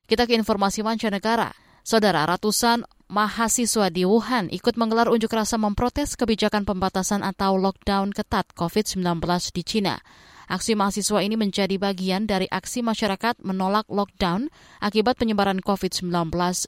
Kita 0.08 0.24
ke 0.24 0.32
informasi 0.32 0.80
mancanegara. 0.80 1.52
Saudara, 1.84 2.24
ratusan 2.24 2.80
mahasiswa 3.12 3.92
di 3.92 4.08
Wuhan 4.08 4.48
ikut 4.48 4.80
menggelar 4.80 5.12
unjuk 5.12 5.28
rasa 5.36 5.60
memprotes 5.60 6.16
kebijakan 6.16 6.64
pembatasan 6.64 7.20
atau 7.20 7.60
lockdown 7.60 8.16
ketat 8.16 8.48
COVID-19 8.56 9.04
di 9.52 9.62
China. 9.68 10.00
Aksi 10.48 10.72
mahasiswa 10.72 11.20
ini 11.20 11.36
menjadi 11.36 11.76
bagian 11.76 12.24
dari 12.24 12.48
aksi 12.48 12.80
masyarakat 12.80 13.44
menolak 13.44 13.84
lockdown 13.92 14.48
akibat 14.80 15.20
penyebaran 15.20 15.60
COVID-19 15.60 16.08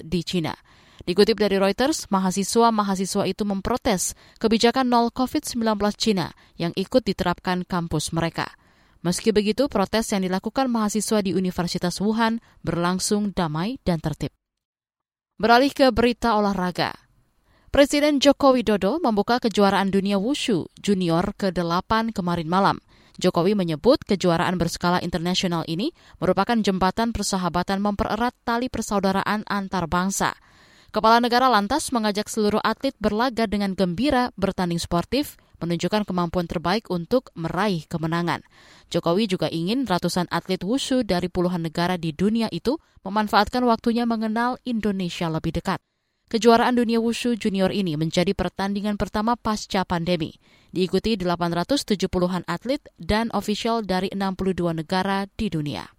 di 0.04 0.20
China. 0.20 0.52
Dikutip 1.08 1.40
dari 1.40 1.56
Reuters, 1.56 2.12
mahasiswa-mahasiswa 2.12 3.24
itu 3.24 3.48
memprotes 3.48 4.12
kebijakan 4.36 4.84
nol 4.84 5.08
COVID-19 5.16 5.64
Cina 5.96 6.36
yang 6.60 6.76
ikut 6.76 7.08
diterapkan 7.08 7.64
kampus 7.64 8.12
mereka. 8.12 8.52
Meski 9.00 9.32
begitu, 9.32 9.68
protes 9.72 10.12
yang 10.12 10.20
dilakukan 10.20 10.68
mahasiswa 10.68 11.24
di 11.24 11.32
Universitas 11.32 11.98
Wuhan 12.04 12.44
berlangsung 12.60 13.32
damai 13.32 13.80
dan 13.80 13.96
tertib. 13.96 14.28
Beralih 15.40 15.72
ke 15.72 15.88
berita 15.88 16.36
olahraga. 16.36 16.92
Presiden 17.72 18.20
Joko 18.20 18.52
Widodo 18.52 19.00
membuka 19.00 19.40
kejuaraan 19.40 19.88
dunia 19.88 20.20
wushu 20.20 20.68
junior 20.76 21.32
ke-8 21.32 22.12
kemarin 22.12 22.50
malam. 22.50 22.76
Jokowi 23.16 23.56
menyebut 23.56 24.04
kejuaraan 24.04 24.60
berskala 24.60 25.00
internasional 25.00 25.64
ini 25.64 25.92
merupakan 26.20 26.56
jembatan 26.60 27.16
persahabatan 27.16 27.80
mempererat 27.80 28.36
tali 28.44 28.68
persaudaraan 28.68 29.48
antar 29.48 29.88
bangsa– 29.88 30.36
Kepala 30.90 31.22
negara 31.22 31.46
lantas 31.46 31.94
mengajak 31.94 32.26
seluruh 32.26 32.58
atlet 32.66 32.98
berlaga 32.98 33.46
dengan 33.46 33.78
gembira 33.78 34.34
bertanding 34.34 34.82
sportif, 34.82 35.38
menunjukkan 35.60 36.08
kemampuan 36.08 36.48
terbaik 36.48 36.88
untuk 36.88 37.28
meraih 37.36 37.84
kemenangan. 37.86 38.40
Jokowi 38.88 39.28
juga 39.28 39.46
ingin 39.52 39.84
ratusan 39.86 40.26
atlet 40.32 40.64
wushu 40.64 41.04
dari 41.04 41.28
puluhan 41.28 41.62
negara 41.62 42.00
di 42.00 42.10
dunia 42.16 42.48
itu 42.50 42.80
memanfaatkan 43.04 43.62
waktunya 43.68 44.08
mengenal 44.08 44.56
Indonesia 44.64 45.28
lebih 45.28 45.54
dekat. 45.54 45.78
Kejuaraan 46.30 46.78
dunia 46.78 47.02
wushu 47.02 47.34
junior 47.34 47.74
ini 47.74 47.98
menjadi 47.98 48.30
pertandingan 48.38 48.94
pertama 48.94 49.34
pasca 49.34 49.82
pandemi. 49.82 50.38
Diikuti 50.70 51.18
870-an 51.18 52.46
atlet 52.46 52.78
dan 52.94 53.34
ofisial 53.34 53.82
dari 53.82 54.06
62 54.14 54.70
negara 54.70 55.26
di 55.34 55.50
dunia. 55.50 55.90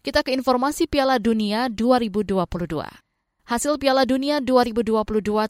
Kita 0.00 0.24
ke 0.24 0.32
informasi 0.32 0.88
Piala 0.88 1.20
Dunia 1.20 1.68
2022. 1.68 3.09
Hasil 3.50 3.82
Piala 3.82 4.06
Dunia 4.06 4.38
2022 4.38 4.94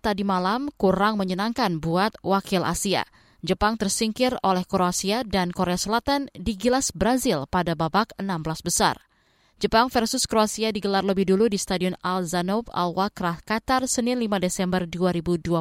tadi 0.00 0.24
malam 0.24 0.72
kurang 0.80 1.20
menyenangkan 1.20 1.84
buat 1.84 2.16
wakil 2.24 2.64
Asia. 2.64 3.04
Jepang 3.44 3.76
tersingkir 3.76 4.40
oleh 4.40 4.64
Kroasia 4.64 5.20
dan 5.20 5.52
Korea 5.52 5.76
Selatan 5.76 6.32
digilas 6.32 6.96
Brazil 6.96 7.44
pada 7.44 7.76
babak 7.76 8.16
16 8.16 8.64
besar. 8.64 8.96
Jepang 9.60 9.92
versus 9.92 10.24
Kroasia 10.24 10.72
digelar 10.72 11.04
lebih 11.04 11.28
dulu 11.28 11.52
di 11.52 11.60
Stadion 11.60 11.92
Al 12.00 12.24
Zanoub 12.24 12.72
Al 12.72 12.96
Wakrah, 12.96 13.36
Qatar, 13.44 13.84
Senin 13.84 14.16
5 14.16 14.48
Desember 14.48 14.88
2022. 14.88 15.60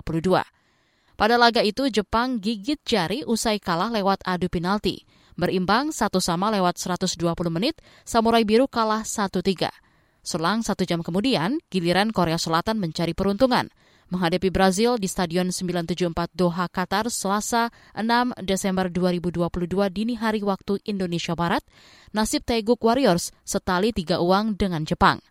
Pada 1.19 1.36
laga 1.36 1.60
itu, 1.60 1.91
Jepang 1.91 2.39
gigit 2.39 2.79
jari 2.88 3.27
usai 3.27 3.60
kalah 3.60 3.91
lewat 3.91 4.24
adu 4.24 4.48
penalti. 4.48 5.03
Berimbang 5.36 5.91
satu 5.91 6.24
sama 6.24 6.48
lewat 6.55 6.79
120 6.79 7.19
menit, 7.51 7.75
Samurai 8.08 8.48
Biru 8.48 8.72
kalah 8.72 9.03
1-3. 9.03 9.88
Selang 10.19 10.61
satu 10.61 10.83
jam 10.83 10.99
kemudian, 10.99 11.63
giliran 11.71 12.11
Korea 12.11 12.35
Selatan 12.35 12.77
mencari 12.77 13.15
peruntungan. 13.15 13.71
Menghadapi 14.09 14.49
Brazil 14.49 14.97
di 14.97 15.05
Stadion 15.05 15.53
974 15.53 16.33
Doha, 16.33 16.65
Qatar, 16.65 17.13
Selasa 17.13 17.69
6 17.93 18.41
Desember 18.41 18.89
2022 18.89 19.45
dini 19.93 20.17
hari 20.17 20.41
waktu 20.41 20.81
Indonesia 20.89 21.38
Barat, 21.38 21.61
nasib 22.09 22.41
Taeguk 22.41 22.81
Warriors 22.81 23.29
setali 23.45 23.93
tiga 23.93 24.17
uang 24.17 24.57
dengan 24.57 24.81
Jepang. 24.81 25.21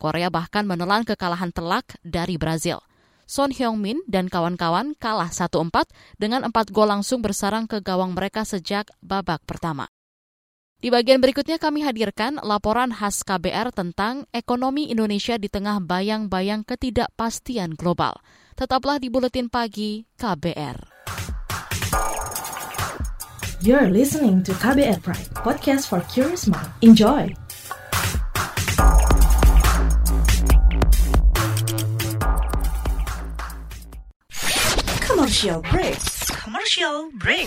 Korea 0.00 0.32
bahkan 0.32 0.64
menelan 0.66 1.04
kekalahan 1.04 1.52
telak 1.52 1.94
dari 2.02 2.40
Brazil. 2.40 2.80
Son 3.28 3.54
Heung-min 3.54 4.02
dan 4.10 4.26
kawan-kawan 4.26 4.98
kalah 4.98 5.30
1-4 5.30 5.86
dengan 6.18 6.42
empat 6.48 6.74
gol 6.74 6.90
langsung 6.90 7.22
bersarang 7.22 7.70
ke 7.70 7.78
gawang 7.78 8.16
mereka 8.16 8.42
sejak 8.42 8.90
babak 8.98 9.44
pertama. 9.46 9.92
Di 10.82 10.90
bagian 10.90 11.22
berikutnya 11.22 11.62
kami 11.62 11.86
hadirkan 11.86 12.42
laporan 12.42 12.90
khas 12.90 13.22
KBR 13.22 13.70
tentang 13.70 14.26
ekonomi 14.34 14.90
Indonesia 14.90 15.38
di 15.38 15.46
tengah 15.46 15.78
bayang-bayang 15.78 16.66
ketidakpastian 16.66 17.78
global. 17.78 18.18
Tetaplah 18.58 18.98
di 18.98 19.06
Buletin 19.06 19.46
Pagi 19.46 20.02
KBR. 20.18 20.90
You're 23.62 23.94
listening 23.94 24.42
to 24.42 24.50
KBR 24.58 24.98
Pride, 25.06 25.30
podcast 25.38 25.86
for 25.86 26.02
curious 26.10 26.50
mind. 26.50 26.66
Enjoy! 26.82 27.30
Commercial 35.06 35.62
break. 35.62 36.02
Commercial 36.42 37.14
break. 37.22 37.46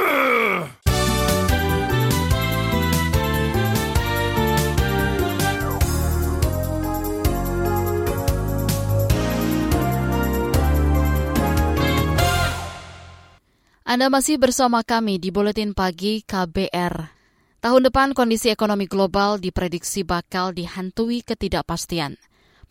Anda 13.91 14.07
masih 14.07 14.39
bersama 14.39 14.87
kami 14.87 15.19
di 15.19 15.35
Buletin 15.35 15.75
Pagi 15.75 16.23
KBR. 16.23 17.11
Tahun 17.59 17.81
depan 17.83 18.15
kondisi 18.15 18.47
ekonomi 18.47 18.87
global 18.87 19.35
diprediksi 19.35 20.07
bakal 20.07 20.55
dihantui 20.55 21.19
ketidakpastian. 21.27 22.15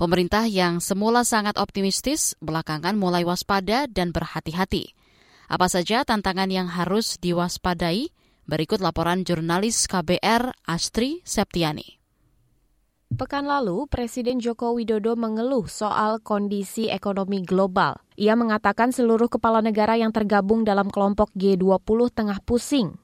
Pemerintah 0.00 0.48
yang 0.48 0.80
semula 0.80 1.20
sangat 1.28 1.60
optimistis 1.60 2.40
belakangan 2.40 2.96
mulai 2.96 3.28
waspada 3.28 3.84
dan 3.84 4.16
berhati-hati. 4.16 4.96
Apa 5.52 5.68
saja 5.68 6.08
tantangan 6.08 6.48
yang 6.48 6.72
harus 6.72 7.20
diwaspadai? 7.20 8.08
Berikut 8.48 8.80
laporan 8.80 9.20
jurnalis 9.20 9.92
KBR 9.92 10.56
Astri 10.64 11.20
Septiani. 11.28 11.99
Pekan 13.10 13.42
lalu, 13.42 13.90
Presiden 13.90 14.38
Joko 14.38 14.78
Widodo 14.78 15.18
mengeluh 15.18 15.66
soal 15.66 16.22
kondisi 16.22 16.86
ekonomi 16.86 17.42
global. 17.42 17.98
Ia 18.14 18.38
mengatakan 18.38 18.94
seluruh 18.94 19.26
kepala 19.26 19.58
negara 19.58 19.98
yang 19.98 20.14
tergabung 20.14 20.62
dalam 20.62 20.86
kelompok 20.94 21.34
G20 21.34 22.14
tengah 22.14 22.38
pusing. 22.46 22.94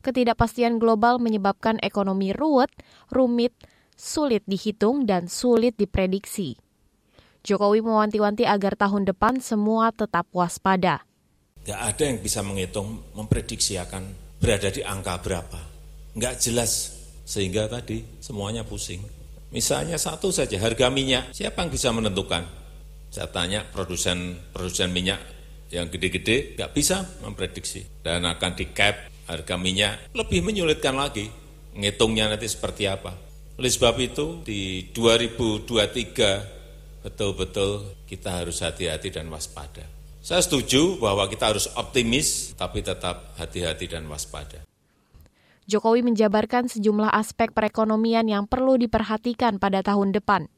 Ketidakpastian 0.00 0.80
global 0.80 1.20
menyebabkan 1.20 1.76
ekonomi 1.84 2.32
ruwet, 2.32 2.72
rumit, 3.12 3.52
sulit 3.92 4.40
dihitung, 4.48 5.04
dan 5.04 5.28
sulit 5.28 5.76
diprediksi. 5.76 6.56
Jokowi 7.44 7.84
mewanti-wanti 7.84 8.48
agar 8.48 8.80
tahun 8.80 9.04
depan 9.04 9.44
semua 9.44 9.92
tetap 9.92 10.24
waspada. 10.32 11.04
Gak 11.68 11.80
ada 11.80 12.02
yang 12.08 12.24
bisa 12.24 12.40
menghitung, 12.40 13.04
memprediksi 13.12 13.76
akan 13.76 14.08
berada 14.40 14.72
di 14.72 14.80
angka 14.80 15.20
berapa. 15.20 15.60
Nggak 16.16 16.34
jelas, 16.40 16.96
sehingga 17.28 17.68
tadi 17.68 18.04
semuanya 18.24 18.64
pusing. 18.64 19.23
Misalnya 19.54 20.02
satu 20.02 20.34
saja, 20.34 20.58
harga 20.58 20.90
minyak, 20.90 21.30
siapa 21.30 21.62
yang 21.62 21.70
bisa 21.70 21.94
menentukan? 21.94 22.42
Saya 23.14 23.30
tanya 23.30 23.62
produsen 23.62 24.34
produsen 24.50 24.90
minyak 24.90 25.22
yang 25.70 25.86
gede-gede 25.86 26.58
nggak 26.58 26.74
bisa 26.74 27.06
memprediksi 27.22 27.86
dan 28.02 28.26
akan 28.26 28.58
di 28.58 28.74
cap 28.74 29.06
harga 29.30 29.54
minyak 29.54 30.10
lebih 30.10 30.42
menyulitkan 30.42 30.98
lagi 30.98 31.30
ngitungnya 31.78 32.34
nanti 32.34 32.50
seperti 32.50 32.90
apa. 32.90 33.14
Oleh 33.54 33.70
sebab 33.70 33.94
itu 34.02 34.42
di 34.42 34.90
2023 34.90 37.06
betul-betul 37.06 38.02
kita 38.10 38.42
harus 38.42 38.58
hati-hati 38.58 39.14
dan 39.14 39.30
waspada. 39.30 39.86
Saya 40.18 40.42
setuju 40.42 40.98
bahwa 40.98 41.30
kita 41.30 41.54
harus 41.54 41.70
optimis 41.78 42.58
tapi 42.58 42.82
tetap 42.82 43.38
hati-hati 43.38 43.86
dan 43.86 44.10
waspada. 44.10 44.66
Jokowi 45.64 46.04
menjabarkan 46.04 46.68
sejumlah 46.68 47.08
aspek 47.08 47.48
perekonomian 47.56 48.28
yang 48.28 48.44
perlu 48.44 48.76
diperhatikan 48.76 49.56
pada 49.56 49.80
tahun 49.80 50.12
depan. 50.12 50.52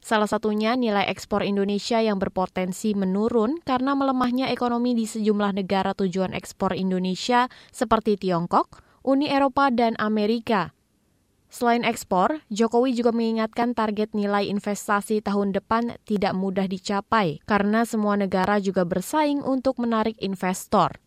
Salah 0.00 0.30
satunya 0.30 0.78
nilai 0.78 1.10
ekspor 1.10 1.42
Indonesia 1.42 1.98
yang 1.98 2.16
berpotensi 2.16 2.94
menurun 2.94 3.58
karena 3.66 3.92
melemahnya 3.92 4.48
ekonomi 4.54 4.94
di 4.94 5.04
sejumlah 5.04 5.56
negara 5.56 5.92
tujuan 5.92 6.30
ekspor 6.32 6.72
Indonesia 6.78 7.50
seperti 7.74 8.16
Tiongkok, 8.16 8.80
Uni 9.02 9.28
Eropa, 9.28 9.68
dan 9.68 9.98
Amerika. 9.98 10.72
Selain 11.46 11.86
ekspor, 11.86 12.42
Jokowi 12.50 12.92
juga 12.94 13.14
mengingatkan 13.14 13.72
target 13.72 14.12
nilai 14.12 14.50
investasi 14.50 15.22
tahun 15.22 15.54
depan 15.54 15.94
tidak 16.04 16.34
mudah 16.34 16.66
dicapai 16.66 17.38
karena 17.46 17.86
semua 17.86 18.18
negara 18.18 18.58
juga 18.58 18.82
bersaing 18.82 19.40
untuk 19.46 19.78
menarik 19.78 20.18
investor. 20.18 20.98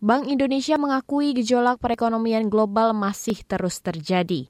Bank 0.00 0.32
Indonesia 0.32 0.80
mengakui 0.80 1.36
gejolak 1.36 1.76
perekonomian 1.76 2.48
global 2.48 2.96
masih 2.96 3.36
terus 3.44 3.84
terjadi. 3.84 4.48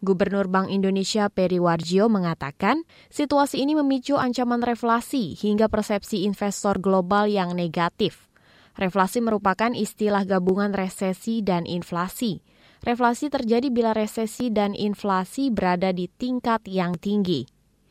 Gubernur 0.00 0.48
Bank 0.48 0.72
Indonesia 0.72 1.28
Peri 1.28 1.60
Warjio 1.60 2.08
mengatakan, 2.08 2.88
situasi 3.12 3.60
ini 3.60 3.76
memicu 3.76 4.16
ancaman 4.16 4.64
reflasi 4.64 5.36
hingga 5.36 5.68
persepsi 5.68 6.24
investor 6.24 6.80
global 6.80 7.28
yang 7.28 7.52
negatif. 7.52 8.32
Reflasi 8.80 9.20
merupakan 9.20 9.68
istilah 9.76 10.24
gabungan 10.24 10.72
resesi 10.72 11.44
dan 11.44 11.68
inflasi. 11.68 12.40
Reflasi 12.80 13.28
terjadi 13.28 13.68
bila 13.68 13.92
resesi 13.92 14.48
dan 14.48 14.72
inflasi 14.72 15.52
berada 15.52 15.92
di 15.92 16.08
tingkat 16.08 16.64
yang 16.64 16.96
tinggi. 16.96 17.44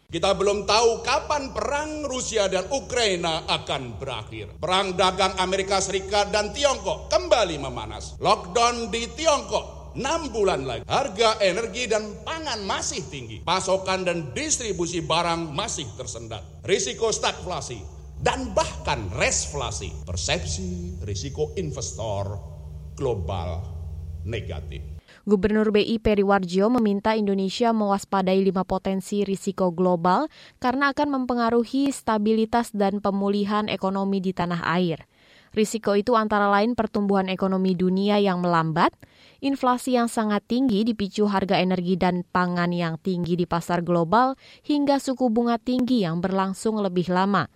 Kita 0.09 0.33
belum 0.33 0.65
tahu 0.65 1.05
kapan 1.05 1.53
perang 1.53 2.01
Rusia 2.01 2.49
dan 2.49 2.65
Ukraina 2.73 3.45
akan 3.45 4.01
berakhir. 4.01 4.57
Perang 4.57 4.97
dagang 4.97 5.37
Amerika 5.37 5.77
Serikat 5.77 6.33
dan 6.33 6.49
Tiongkok 6.49 7.13
kembali 7.13 7.61
memanas. 7.61 8.17
Lockdown 8.17 8.89
di 8.89 9.05
Tiongkok 9.13 9.93
6 9.93 10.33
bulan 10.33 10.65
lagi. 10.65 10.81
Harga 10.89 11.37
energi 11.45 11.85
dan 11.85 12.25
pangan 12.25 12.57
masih 12.65 13.05
tinggi. 13.05 13.45
Pasokan 13.45 14.01
dan 14.01 14.33
distribusi 14.33 15.05
barang 15.05 15.53
masih 15.53 15.85
tersendat. 15.93 16.41
Risiko 16.65 17.13
stagflasi 17.13 17.77
dan 18.17 18.49
bahkan 18.57 19.13
resflasi. 19.13 19.93
Persepsi 20.09 21.05
risiko 21.05 21.53
investor 21.53 22.33
global 22.97 23.61
negatif. 24.25 24.98
Gubernur 25.27 25.75
BI 25.75 25.99
Periwarjo 25.99 26.71
meminta 26.71 27.17
Indonesia 27.17 27.75
mewaspadai 27.75 28.39
lima 28.39 28.63
potensi 28.63 29.27
risiko 29.27 29.71
global 29.75 30.31
karena 30.63 30.95
akan 30.95 31.23
mempengaruhi 31.23 31.91
stabilitas 31.91 32.71
dan 32.71 33.03
pemulihan 33.03 33.67
ekonomi 33.67 34.23
di 34.23 34.31
tanah 34.31 34.63
air. 34.79 35.03
Risiko 35.49 35.97
itu 35.97 36.13
antara 36.13 36.45
lain 36.45 36.77
pertumbuhan 36.77 37.25
ekonomi 37.25 37.73
dunia 37.73 38.21
yang 38.21 38.37
melambat, 38.37 38.93
inflasi 39.41 39.97
yang 39.97 40.05
sangat 40.05 40.45
tinggi 40.45 40.85
dipicu 40.85 41.25
harga 41.25 41.57
energi 41.57 41.97
dan 41.97 42.21
pangan 42.21 42.69
yang 42.69 43.01
tinggi 43.01 43.33
di 43.33 43.49
pasar 43.49 43.81
global, 43.81 44.37
hingga 44.61 45.01
suku 45.01 45.33
bunga 45.33 45.57
tinggi 45.57 46.05
yang 46.05 46.21
berlangsung 46.21 46.77
lebih 46.77 47.09
lama. 47.09 47.49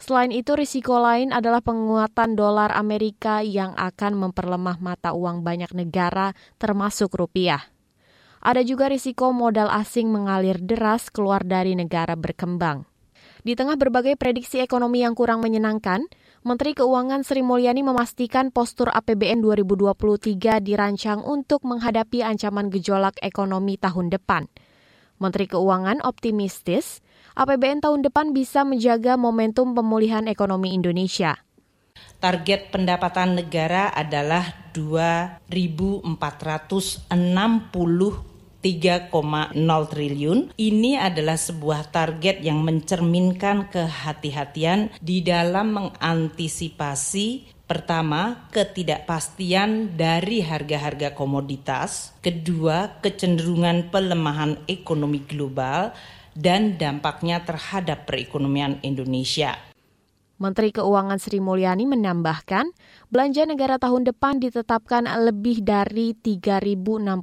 Selain 0.00 0.32
itu, 0.32 0.56
risiko 0.56 0.96
lain 0.96 1.28
adalah 1.28 1.60
penguatan 1.60 2.32
dolar 2.32 2.72
Amerika 2.72 3.44
yang 3.44 3.76
akan 3.76 4.16
memperlemah 4.16 4.80
mata 4.80 5.12
uang 5.12 5.44
banyak 5.44 5.76
negara, 5.76 6.32
termasuk 6.56 7.12
rupiah. 7.12 7.68
Ada 8.40 8.64
juga 8.64 8.88
risiko 8.88 9.36
modal 9.36 9.68
asing 9.68 10.08
mengalir 10.08 10.56
deras 10.56 11.12
keluar 11.12 11.44
dari 11.44 11.76
negara 11.76 12.16
berkembang. 12.16 12.88
Di 13.44 13.52
tengah 13.52 13.76
berbagai 13.76 14.16
prediksi 14.16 14.64
ekonomi 14.64 15.04
yang 15.04 15.12
kurang 15.12 15.44
menyenangkan, 15.44 16.08
Menteri 16.40 16.72
Keuangan 16.72 17.20
Sri 17.20 17.44
Mulyani 17.44 17.84
memastikan 17.84 18.48
postur 18.48 18.88
APBN 18.88 19.44
2023 19.44 20.64
dirancang 20.64 21.20
untuk 21.20 21.68
menghadapi 21.68 22.24
ancaman 22.24 22.72
gejolak 22.72 23.20
ekonomi 23.20 23.76
tahun 23.76 24.08
depan. 24.08 24.48
Menteri 25.20 25.44
Keuangan 25.52 26.00
optimistis 26.00 27.04
APBN 27.40 27.80
tahun 27.80 28.04
depan 28.04 28.36
bisa 28.36 28.68
menjaga 28.68 29.16
momentum 29.16 29.72
pemulihan 29.72 30.28
ekonomi 30.28 30.76
Indonesia. 30.76 31.40
Target 32.20 32.68
pendapatan 32.68 33.40
negara 33.40 33.88
adalah 33.96 34.68
2.460 34.76 36.04
3,0 38.60 39.56
triliun. 39.88 40.52
Ini 40.52 40.92
adalah 41.00 41.40
sebuah 41.40 41.88
target 41.88 42.44
yang 42.44 42.60
mencerminkan 42.60 43.72
kehati-hatian 43.72 44.92
di 45.00 45.24
dalam 45.24 45.80
mengantisipasi 45.80 47.56
Pertama, 47.70 48.50
ketidakpastian 48.50 49.94
dari 49.94 50.42
harga-harga 50.42 51.14
komoditas. 51.14 52.18
Kedua, 52.18 52.98
kecenderungan 52.98 53.94
pelemahan 53.94 54.58
ekonomi 54.66 55.22
global 55.22 55.94
dan 56.34 56.78
dampaknya 56.78 57.42
terhadap 57.42 58.06
perekonomian 58.06 58.78
Indonesia. 58.82 59.58
Menteri 60.40 60.72
Keuangan 60.72 61.20
Sri 61.20 61.36
Mulyani 61.36 61.84
menambahkan, 61.84 62.72
belanja 63.12 63.44
negara 63.44 63.76
tahun 63.76 64.08
depan 64.08 64.40
ditetapkan 64.40 65.04
lebih 65.28 65.60
dari 65.60 66.16
3.061 66.16 67.20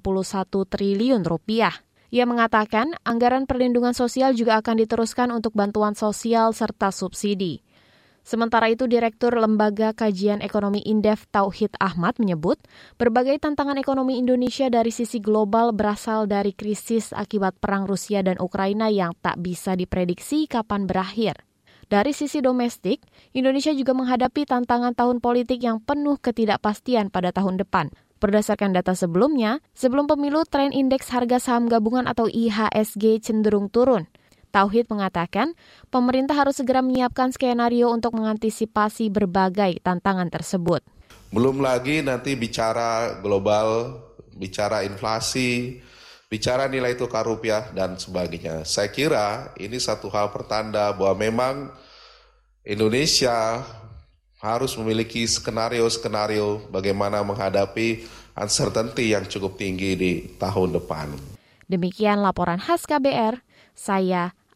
triliun 0.69 1.25
rupiah. 1.25 1.73
Ia 2.13 2.23
mengatakan 2.23 2.95
anggaran 3.03 3.49
perlindungan 3.49 3.91
sosial 3.91 4.31
juga 4.37 4.61
akan 4.61 4.79
diteruskan 4.79 5.33
untuk 5.33 5.57
bantuan 5.57 5.97
sosial 5.97 6.53
serta 6.53 6.93
subsidi. 6.93 7.66
Sementara 8.27 8.67
itu, 8.67 8.91
Direktur 8.91 9.39
Lembaga 9.39 9.95
Kajian 9.95 10.43
Ekonomi 10.43 10.83
Indef 10.83 11.31
Tauhid 11.31 11.79
Ahmad 11.79 12.19
menyebut, 12.19 12.59
berbagai 12.99 13.39
tantangan 13.39 13.79
ekonomi 13.79 14.19
Indonesia 14.19 14.67
dari 14.67 14.91
sisi 14.91 15.23
global 15.23 15.71
berasal 15.71 16.27
dari 16.27 16.51
krisis 16.51 17.15
akibat 17.15 17.55
perang 17.55 17.87
Rusia 17.87 18.19
dan 18.19 18.35
Ukraina 18.43 18.91
yang 18.91 19.15
tak 19.23 19.39
bisa 19.39 19.79
diprediksi 19.79 20.43
kapan 20.43 20.83
berakhir. 20.83 21.39
Dari 21.87 22.11
sisi 22.11 22.43
domestik, 22.43 22.99
Indonesia 23.31 23.71
juga 23.71 23.95
menghadapi 23.95 24.43
tantangan 24.43 24.91
tahun 24.91 25.23
politik 25.23 25.63
yang 25.63 25.79
penuh 25.79 26.19
ketidakpastian 26.19 27.07
pada 27.07 27.31
tahun 27.31 27.55
depan. 27.63 27.95
Berdasarkan 28.19 28.75
data 28.75 28.91
sebelumnya, 28.91 29.63
sebelum 29.71 30.03
pemilu 30.03 30.43
tren 30.43 30.75
indeks 30.75 31.15
harga 31.15 31.39
saham 31.39 31.71
gabungan 31.71 32.03
atau 32.03 32.27
IHSG 32.27 33.23
cenderung 33.23 33.71
turun. 33.71 34.03
Tauhid 34.57 34.89
mengatakan, 34.89 35.53
pemerintah 35.93 36.33
harus 36.33 36.57
segera 36.57 36.81
menyiapkan 36.81 37.29
skenario 37.29 37.93
untuk 37.93 38.17
mengantisipasi 38.17 39.13
berbagai 39.13 39.77
tantangan 39.85 40.33
tersebut. 40.33 40.81
Belum 41.29 41.61
lagi 41.61 42.01
nanti 42.01 42.33
bicara 42.33 43.21
global, 43.21 44.01
bicara 44.33 44.81
inflasi, 44.81 45.77
bicara 46.25 46.65
nilai 46.65 46.97
tukar 46.97 47.29
rupiah 47.29 47.69
dan 47.69 48.01
sebagainya. 48.01 48.65
Saya 48.65 48.89
kira 48.89 49.53
ini 49.61 49.77
satu 49.77 50.09
hal 50.09 50.33
pertanda 50.33 50.89
bahwa 50.89 51.13
memang 51.21 51.55
Indonesia 52.65 53.61
harus 54.41 54.73
memiliki 54.73 55.21
skenario-skenario 55.29 56.65
bagaimana 56.73 57.21
menghadapi 57.21 58.09
uncertainty 58.33 59.13
yang 59.13 59.29
cukup 59.29 59.53
tinggi 59.53 59.93
di 59.93 60.11
tahun 60.41 60.81
depan. 60.81 61.13
Demikian 61.69 62.25
laporan 62.25 62.57
khas 62.57 62.89
KBR, 62.89 63.37
saya 63.77 64.33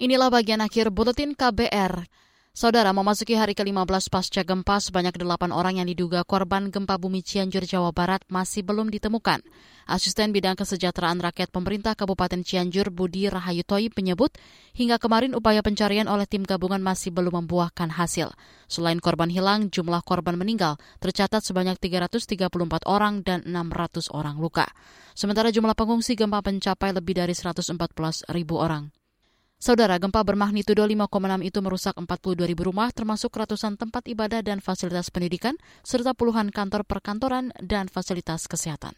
Inilah 0.00 0.32
bagian 0.32 0.64
akhir 0.64 0.88
Buletin 0.96 1.36
KBR. 1.36 2.08
Saudara, 2.56 2.88
memasuki 2.88 3.36
hari 3.36 3.52
ke-15 3.52 4.08
pasca 4.08 4.40
gempa, 4.48 4.80
sebanyak 4.80 5.12
delapan 5.12 5.52
orang 5.52 5.76
yang 5.76 5.92
diduga 5.92 6.24
korban 6.24 6.72
gempa 6.72 6.96
bumi 6.96 7.20
Cianjur, 7.20 7.68
Jawa 7.68 7.92
Barat 7.92 8.24
masih 8.32 8.64
belum 8.64 8.88
ditemukan. 8.88 9.44
Asisten 9.84 10.32
Bidang 10.32 10.56
Kesejahteraan 10.56 11.20
Rakyat 11.20 11.52
Pemerintah 11.52 11.92
Kabupaten 11.92 12.40
Cianjur, 12.40 12.88
Budi 12.88 13.28
Rahayu 13.28 13.60
Toib, 13.60 13.92
menyebut 13.92 14.32
hingga 14.72 14.96
kemarin 14.96 15.36
upaya 15.36 15.60
pencarian 15.60 16.08
oleh 16.08 16.24
tim 16.24 16.48
gabungan 16.48 16.80
masih 16.80 17.12
belum 17.12 17.44
membuahkan 17.44 17.92
hasil. 17.92 18.32
Selain 18.72 19.04
korban 19.04 19.28
hilang, 19.28 19.68
jumlah 19.68 20.00
korban 20.00 20.40
meninggal 20.40 20.80
tercatat 21.04 21.44
sebanyak 21.44 21.76
334 21.76 22.88
orang 22.88 23.20
dan 23.20 23.44
600 23.44 24.08
orang 24.16 24.40
luka. 24.40 24.64
Sementara 25.12 25.52
jumlah 25.52 25.76
pengungsi 25.76 26.16
gempa 26.16 26.40
mencapai 26.40 26.96
lebih 26.96 27.20
dari 27.20 27.36
114 27.36 27.76
ribu 28.32 28.56
orang. 28.56 28.88
Saudara, 29.60 30.00
gempa 30.00 30.24
bermagnitudo 30.24 30.80
5,6 30.88 31.44
itu 31.44 31.60
merusak 31.60 31.92
42 31.92 32.48
ribu 32.48 32.72
rumah, 32.72 32.88
termasuk 32.96 33.28
ratusan 33.28 33.76
tempat 33.76 34.08
ibadah 34.08 34.40
dan 34.40 34.64
fasilitas 34.64 35.12
pendidikan, 35.12 35.52
serta 35.84 36.16
puluhan 36.16 36.48
kantor 36.48 36.88
perkantoran 36.88 37.52
dan 37.60 37.92
fasilitas 37.92 38.48
kesehatan. 38.48 38.96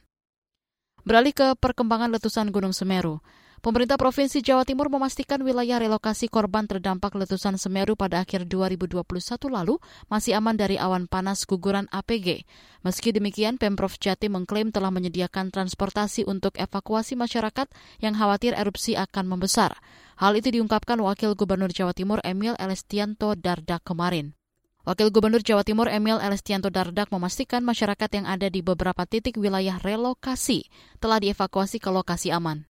Beralih 1.02 1.34
ke 1.34 1.58
perkembangan 1.58 2.14
letusan 2.14 2.54
Gunung 2.54 2.70
Semeru. 2.70 3.18
Pemerintah 3.58 3.98
Provinsi 3.98 4.38
Jawa 4.42 4.62
Timur 4.62 4.86
memastikan 4.86 5.42
wilayah 5.42 5.82
relokasi 5.82 6.30
korban 6.30 6.66
terdampak 6.70 7.14
letusan 7.14 7.58
Semeru 7.58 7.98
pada 7.98 8.22
akhir 8.22 8.46
2021 8.46 9.02
lalu 9.50 9.82
masih 10.06 10.38
aman 10.38 10.54
dari 10.54 10.78
awan 10.78 11.10
panas 11.10 11.42
guguran 11.42 11.90
APG. 11.90 12.46
Meski 12.86 13.10
demikian, 13.10 13.58
Pemprov 13.58 13.98
Jatim 13.98 14.38
mengklaim 14.38 14.70
telah 14.70 14.94
menyediakan 14.94 15.50
transportasi 15.50 16.22
untuk 16.26 16.54
evakuasi 16.54 17.18
masyarakat 17.18 17.66
yang 17.98 18.14
khawatir 18.14 18.54
erupsi 18.54 18.94
akan 18.94 19.26
membesar. 19.26 19.78
Hal 20.22 20.38
itu 20.38 20.54
diungkapkan 20.54 21.02
Wakil 21.02 21.34
Gubernur 21.34 21.74
Jawa 21.74 21.90
Timur 21.90 22.22
Emil 22.22 22.54
Elestianto 22.54 23.34
Dardak 23.34 23.82
kemarin. 23.82 24.38
Wakil 24.86 25.10
Gubernur 25.10 25.42
Jawa 25.42 25.66
Timur 25.66 25.90
Emil 25.90 26.22
Elestianto 26.22 26.70
Dardak 26.70 27.10
memastikan 27.10 27.66
masyarakat 27.66 28.06
yang 28.14 28.30
ada 28.30 28.46
di 28.46 28.62
beberapa 28.62 29.02
titik 29.02 29.34
wilayah 29.34 29.82
relokasi 29.82 30.70
telah 31.02 31.18
dievakuasi 31.18 31.82
ke 31.82 31.90
lokasi 31.90 32.30
aman. 32.30 32.70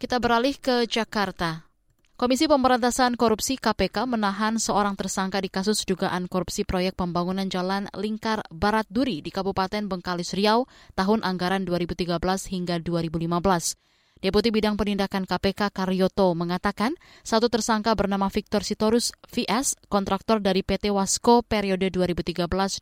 Kita 0.00 0.16
beralih 0.16 0.56
ke 0.56 0.88
Jakarta. 0.88 1.68
Komisi 2.16 2.48
Pemberantasan 2.48 3.20
Korupsi 3.20 3.60
KPK 3.60 4.08
menahan 4.08 4.56
seorang 4.56 4.96
tersangka 4.96 5.44
di 5.44 5.52
kasus 5.52 5.84
dugaan 5.84 6.24
korupsi 6.24 6.64
proyek 6.64 6.96
pembangunan 6.96 7.52
jalan 7.52 7.84
Lingkar 7.92 8.40
Barat 8.48 8.88
Duri 8.88 9.20
di 9.20 9.28
Kabupaten 9.28 9.92
Bengkalis 9.92 10.32
Riau 10.32 10.64
tahun 10.96 11.20
anggaran 11.20 11.68
2013 11.68 12.16
hingga 12.48 12.80
2015. 12.80 13.76
Deputi 14.16 14.48
Bidang 14.48 14.80
Penindakan 14.80 15.28
KPK 15.28 15.76
Karyoto 15.76 16.32
mengatakan 16.32 16.96
satu 17.20 17.52
tersangka 17.52 17.92
bernama 17.92 18.32
Victor 18.32 18.64
Sitorus 18.64 19.12
VS, 19.28 19.76
kontraktor 19.92 20.40
dari 20.40 20.64
PT 20.64 20.88
Wasko 20.88 21.44
periode 21.44 21.92
2013-2015. 21.92 22.80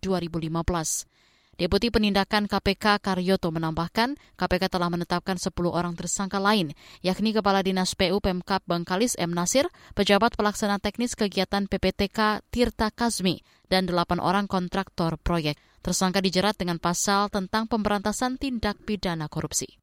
Deputi 1.58 1.90
Penindakan 1.90 2.46
KPK 2.46 3.02
Karyoto 3.02 3.50
menambahkan, 3.50 4.14
KPK 4.38 4.78
telah 4.78 4.86
menetapkan 4.86 5.34
10 5.34 5.50
orang 5.74 5.98
tersangka 5.98 6.38
lain, 6.38 6.70
yakni 7.02 7.34
Kepala 7.34 7.66
Dinas 7.66 7.98
PU 7.98 8.22
Pemkap 8.22 8.62
Bangkalis 8.70 9.18
M. 9.18 9.34
Nasir, 9.34 9.66
pejabat 9.98 10.38
pelaksana 10.38 10.78
teknis 10.78 11.18
kegiatan 11.18 11.66
PPTK 11.66 12.46
Tirta 12.54 12.94
Kazmi, 12.94 13.42
dan 13.66 13.90
8 13.90 14.22
orang 14.22 14.46
kontraktor 14.46 15.18
proyek. 15.18 15.58
Tersangka 15.82 16.22
dijerat 16.22 16.54
dengan 16.54 16.78
pasal 16.78 17.26
tentang 17.26 17.66
pemberantasan 17.66 18.38
tindak 18.38 18.78
pidana 18.86 19.26
korupsi. 19.26 19.82